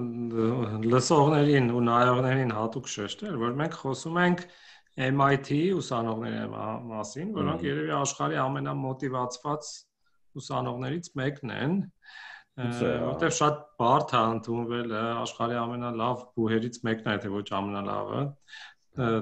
լսողներին 0.94 1.70
ու 1.74 1.84
նայողներին 1.90 2.54
հատուկ 2.60 2.90
շեշտել, 2.94 3.40
որ 3.40 3.56
մենք 3.64 3.78
խոսում 3.80 4.20
ենք 4.28 4.44
MIT 5.00 5.60
ուսանողների 5.80 6.46
մասին, 6.90 7.34
որոնք 7.40 7.66
երևի 7.66 7.94
աշխարհի 7.98 8.40
ամենամոտիվացված 8.44 9.70
ուսանողներից 10.40 11.10
մեկն 11.20 11.54
են, 11.56 11.78
որտեղ 12.60 13.34
շատ 13.40 13.60
բարդ 13.80 14.14
է 14.16 14.22
ընդունվել 14.34 14.94
աշխարհի 15.00 15.58
ամենալավ 15.60 16.24
բուհերից 16.36 16.78
մեկն 16.86 17.10
է, 17.10 17.16
թե 17.24 17.32
ոչ 17.34 17.46
ամենալավը 17.60 18.22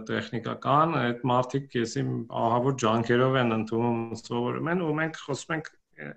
տեխնիկական 0.08 0.94
այդ 0.98 1.24
մարտիկ 1.28 1.74
եսի 1.78 2.04
ահավոր 2.42 2.76
ջանքերով 2.82 3.34
են 3.42 3.56
ընդունում 3.58 3.98
սովորում 4.22 4.70
են 4.72 4.84
ու 4.86 4.94
մենք 4.98 5.18
խոսում 5.24 5.54
ենք 5.58 5.68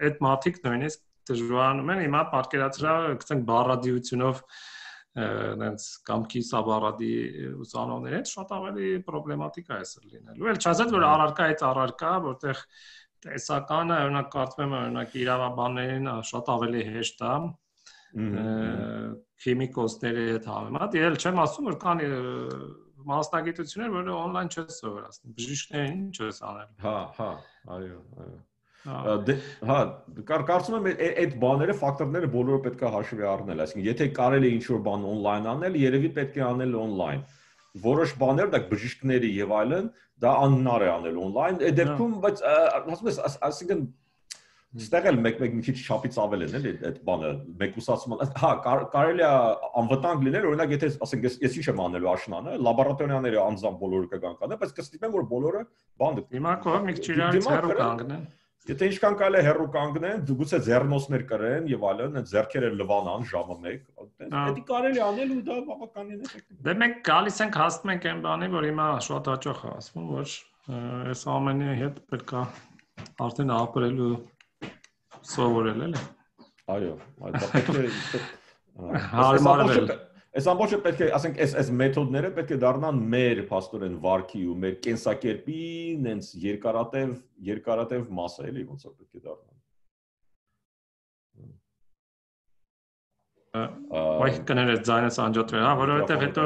այդ 0.07 0.21
մարտիկ 0.25 0.61
նույնիսկ 0.65 1.03
դժվարանում 1.31 1.91
են 1.93 2.01
հիմա 2.05 2.21
պատկերացրա 2.31 2.93
գցենք 3.21 3.43
բառադիությունով 3.51 4.41
այնց 5.11 5.85
կամքի 6.07 6.41
սաբարադի 6.47 7.11
ուսանողների 7.65 8.17
հետ 8.17 8.29
շատ 8.31 8.53
ավելի 8.57 8.91
պրոբլեմատիկ 9.07 9.71
է 9.71 9.73
այսօր 9.77 10.05
լինելու։ 10.11 10.51
Էլ 10.51 10.59
չասած 10.61 10.93
որ 10.95 11.05
առարկա 11.09 11.47
այդ 11.51 11.63
առարկա, 11.67 12.11
որտեղ 12.27 12.61
տեսականը 13.25 13.97
օրինակ 14.05 14.29
կարծում 14.35 14.63
եմ 14.65 14.77
օրինակ 14.81 15.17
իրավաբաններին 15.21 16.11
շատ 16.31 16.53
ավելի 16.55 16.85
հեշտ 16.91 17.25
է 17.31 17.33
քիմիկոսների 19.41 20.23
հետ 20.31 20.47
համեմատ 20.51 20.95
ես 20.99 21.25
չեմ 21.25 21.41
ասում 21.45 21.67
որ 21.71 21.77
կան 21.81 22.01
մասնագիտություններ 23.07 23.91
որը 23.95 24.15
on-line 24.19 24.51
չես 24.51 24.79
սովորացնի 24.81 25.35
բժիշկներին 25.37 26.01
ինչ 26.07 26.17
ես 26.27 26.41
անել 26.51 26.71
հա 26.85 26.95
հա 27.17 27.29
այո 27.77 27.99
այո 28.25 29.15
դե 29.29 29.35
հա 29.69 29.79
կար 30.29 30.45
կարծում 30.49 30.77
եմ 30.77 31.01
այդ 31.23 31.35
բաները 31.43 31.75
ֆակտորները 31.81 32.29
բոլորը 32.35 32.61
պետք 32.67 32.81
է 32.81 32.91
հաշվի 32.95 33.27
առնել 33.31 33.63
այսինքն 33.65 33.87
եթե 33.87 34.07
կարելի 34.17 34.49
է 34.49 34.55
ինչ-որ 34.57 34.81
բան 34.87 35.07
on-line 35.11 35.49
անել 35.51 35.77
երևի 35.81 36.11
պետք 36.17 36.39
է 36.41 36.45
անել 36.51 36.77
on-line 36.81 37.23
որոշ 37.85 38.13
բաներ 38.21 38.51
դա 38.51 38.61
բժիշկների 38.71 39.31
եւ 39.37 39.55
այլն 39.61 39.89
դա 40.21 40.31
անհնար 40.45 40.85
է 40.85 40.91
անել 40.91 41.19
on-line 41.25 41.65
այդ 41.67 41.77
դեպքում 41.81 42.15
բայց 42.25 42.45
ասում 42.51 43.11
ես 43.11 43.19
ասինքն 43.47 43.89
Ստեղ 44.71 45.07
էլ 45.09 45.17
մեկ-մեկ 45.19 45.55
մի 45.57 45.63
քիչ 45.67 45.73
չափից 45.83 46.17
ավել 46.23 46.43
են 46.45 46.53
էլի 46.55 46.71
այդ 46.87 46.99
բանը, 47.03 47.31
մեկուսացման։ 47.59 48.21
Հա, 48.39 48.51
կարելի 48.93 49.25
է 49.27 49.31
անվտանգ 49.81 50.23
լինել, 50.27 50.45
օրինակ 50.47 50.71
եթե 50.77 50.89
ասենք 51.03 51.27
ես 51.27 51.35
ես 51.43 51.57
ինչ 51.59 51.65
եմ 51.73 51.81
անելու 51.85 52.11
աշնանը, 52.11 52.53
լաբորատորիաները 52.67 53.41
անձամբ 53.51 53.81
բոլորը 53.83 54.07
կգան 54.13 54.37
կանեն, 54.39 54.61
բայց 54.63 54.71
կստիպեմ 54.79 55.17
որ 55.17 55.27
բոլորը 55.33 55.63
բան 55.99 56.17
դիտեն։ 56.21 56.39
Հիմա 56.39 56.55
կողմ 56.63 56.87
մի 56.87 56.95
քիչ 57.01 57.09
իրարից 57.11 57.49
հեռու 57.51 57.75
կանգնեն։ 57.81 58.23
Եթե 58.69 58.87
ինչքան 58.91 59.15
կարելի 59.17 59.39
է 59.39 59.45
հեռու 59.47 59.67
կանգնեն, 59.73 60.19
գուցե 60.37 60.57
ձեռնոցներ 60.67 61.23
կրեն 61.31 61.69
եւ 61.71 61.85
այլն, 61.91 62.17
այդ 62.19 62.27
ձեռքերը 62.29 62.67
լվանան 62.77 63.23
ժամը 63.31 63.55
1, 63.71 63.79
դա 64.33 64.43
կարելի 64.67 65.01
անել 65.05 65.31
ու 65.33 65.39
դա 65.47 65.55
բավականին 65.69 66.19
էֆեկտիվ։ 66.27 66.59
Դե 66.67 66.75
մենք 66.81 66.99
գալիս 67.09 67.39
ենք 67.41 67.57
հասնում 67.61 67.93
ենք 67.95 68.05
այն 68.11 68.21
բանի, 68.27 68.49
որ 68.53 68.67
հիմա 68.69 68.85
շատ 69.07 69.31
հաճախ 69.31 69.63
ասվում, 69.71 70.05
որ 70.11 70.35
այս 71.09 71.25
ամենի 71.33 71.73
հետ 71.81 71.99
պետք 72.13 72.35
է 72.37 72.43
արդեն 73.25 73.55
ապրելու 73.57 74.13
սովորել 75.31 75.83
էլի։ 75.89 76.05
Այո, 76.75 76.93
այդ 77.31 77.41
պետք 77.57 77.73
է 77.81 78.23
հարմարվել 79.17 79.91
Այս 80.31 80.45
ամբողջը 80.47 80.77
պետք 80.85 81.01
է, 81.03 81.07
ասենք, 81.17 81.39
այս 81.43 81.53
այս 81.59 81.69
մեթոդները 81.75 82.29
պետք 82.37 82.51
է 82.55 82.57
դառնան 82.63 82.99
մեր 83.13 83.39
փաստորեն 83.49 83.95
վարքի 84.05 84.43
ու 84.47 84.53
մեր 84.63 84.75
կենսակերպի 84.85 85.63
նենց 86.05 86.29
երկարատև 86.43 87.09
երկարատև 87.47 88.05
մասը 88.19 88.45
էլի 88.51 88.63
ոնց 88.69 88.85
է 88.85 88.91
պետք 88.93 89.17
է 89.19 89.23
դառնան։ 89.25 89.57
Ոյ 94.21 94.37
կներես 94.47 94.79
ձայնս 94.87 95.19
անջատվել, 95.25 95.65
հա, 95.67 95.73
որովհետև 95.81 96.23
հետո 96.23 96.45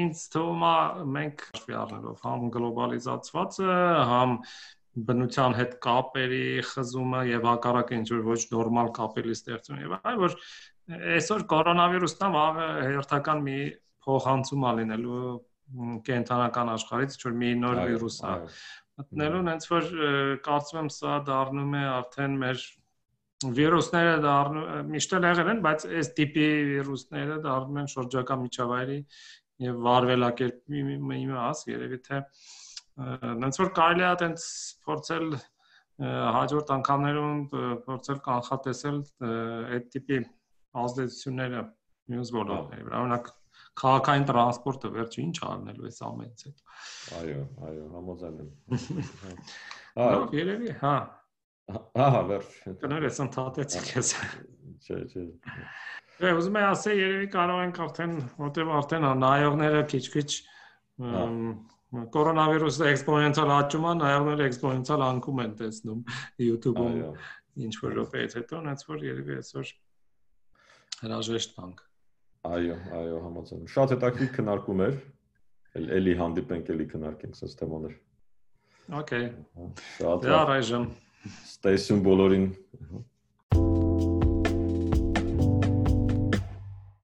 ինձ 0.00 0.22
թվում 0.32 0.64
է 0.64 0.76
մենք 1.16 1.44
հաշվի 1.50 1.76
առնելով 1.82 2.22
համ 2.24 2.46
գլոբալիզացվածը, 2.54 3.76
համ 4.12 4.32
բնության 5.10 5.56
հետ 5.58 5.76
կապերի 5.84 6.46
խզումը 6.70 7.20
եւ 7.28 7.44
հակառակը 7.50 7.98
ինչ 8.00 8.06
որ 8.14 8.22
ոչ 8.30 8.38
նորմալ 8.54 8.88
կապերի 8.96 9.36
ստեղծումը 9.36 9.82
եւ 9.82 9.92
այլ 9.98 10.22
որ 10.22 10.38
այսօր 10.86 11.44
կորոնավիրուսն 11.50 12.34
հերթական 12.86 13.40
մի 13.46 13.58
փոխանցում 14.06 14.66
ա 14.66 14.72
լինելու 14.80 15.20
կենթանական 16.06 16.68
աշխարհից, 16.76 17.16
ինչ 17.16 17.24
որ 17.26 17.38
մի 17.40 17.48
նոր 17.62 17.80
վիրուս 17.90 18.18
է 18.22 18.34
մտնելուն, 18.96 19.48
հենց 19.50 19.66
որ 19.72 19.88
կարծում 20.46 20.78
եմ 20.82 20.90
սա 20.94 21.16
դառնում 21.26 21.74
է 21.76 21.82
արդեն 21.96 22.36
մեր 22.42 22.62
վիրուսները 23.56 24.14
դառնում 24.24 24.92
միշտ 24.94 25.16
էլ 25.18 25.26
եղել 25.26 25.50
են, 25.52 25.64
բայց 25.66 25.88
այս 25.90 26.12
տիպի 26.20 26.46
վիրուսները 26.70 27.40
դառնում 27.46 27.80
են 27.82 27.90
շրջակա 27.92 28.38
միջավայրի 28.46 29.00
եւ 29.66 29.82
վարվելակերպի 29.88 30.86
մի 31.10 31.20
մաս, 31.32 31.66
երևի 31.72 32.00
թե 32.06 32.22
հենց 33.42 33.60
որ 33.60 33.70
կարելի 33.76 34.06
է 34.06 34.08
այտենց 34.12 34.46
փորձել 34.86 35.28
հաջորդ 36.36 36.72
անգամներում 36.76 37.44
փորձել 37.84 38.18
կանխատեսել 38.26 38.98
այդ 39.76 39.86
տիպի 39.96 40.18
ազդեցությունները 40.84 41.60
մյուս 42.12 42.32
ոլորտների 42.36 42.86
վրա։ 42.86 43.02
Օրինակ 43.06 43.30
քաղաքային 43.80 44.26
տրանսպորտը 44.30 44.90
վերջը 44.96 45.22
ինչ 45.26 45.36
արնելու 45.46 45.86
այս 45.90 46.00
ամենից 46.06 46.44
հետ։ 46.46 46.62
Այո, 47.20 47.42
այո, 47.68 47.86
համոզել 47.96 48.40
եմ։ 48.44 48.50
Հա, 49.96 50.08
երևի, 50.36 50.72
հա։ 50.82 50.96
Հա, 51.66 52.08
հա, 52.14 52.20
վերջ։ 52.30 52.56
Կներես 52.82 53.20
ընդհատեցի 53.26 53.80
քեզ։ 53.86 54.10
Չէ, 54.86 54.98
չէ։ 55.12 55.24
Դե 56.16 56.32
ուզում 56.36 56.58
եմ 56.60 56.66
ասել, 56.70 57.00
երևի 57.02 57.30
կարող 57.32 57.62
ենք 57.66 57.80
արդեն, 57.86 58.12
որտեղ 58.40 58.70
արդեն 58.76 59.06
նայողները 59.22 59.80
քիչ-քիչ 59.92 60.30
կորոնավիրուսը 62.16 62.86
էքսպոնենցիալ 62.92 63.52
աճում 63.56 63.84
է, 63.86 63.92
նայողները 64.00 64.46
էքսպոնենցիալ 64.46 65.04
անկում 65.06 65.42
են 65.44 65.52
տեսնում 65.60 66.00
YouTube-ում 66.46 66.96
ինչ 67.66 67.74
որ 67.82 67.94
րոպեից 67.98 68.38
հետո, 68.40 68.62
այնց 68.72 68.86
որ 68.90 69.04
երևի 69.06 69.36
այսօր 69.36 69.70
հրաժեշտ 71.02 71.56
տանք։ 71.56 71.82
Այո, 72.46 72.76
այո, 73.00 73.16
համաձայն 73.26 73.64
Շատ 73.72 73.94
հետաքրքիր 73.96 74.30
քննարկում 74.36 74.82
էր։ 74.86 74.98
Էլ 75.76 75.88
էլի 75.96 76.14
հանդիպենք, 76.20 76.70
էլի 76.76 76.86
քննարկենք 76.92 77.40
այս 77.46 77.56
թեմաներ։ 77.60 77.96
Okay։ 79.00 79.24
Շատ։ 79.96 80.26
Դե 80.26 80.34
առայժմ 80.36 80.84
Ստեսյուն 81.26 82.02
բոլորին։ 82.06 82.46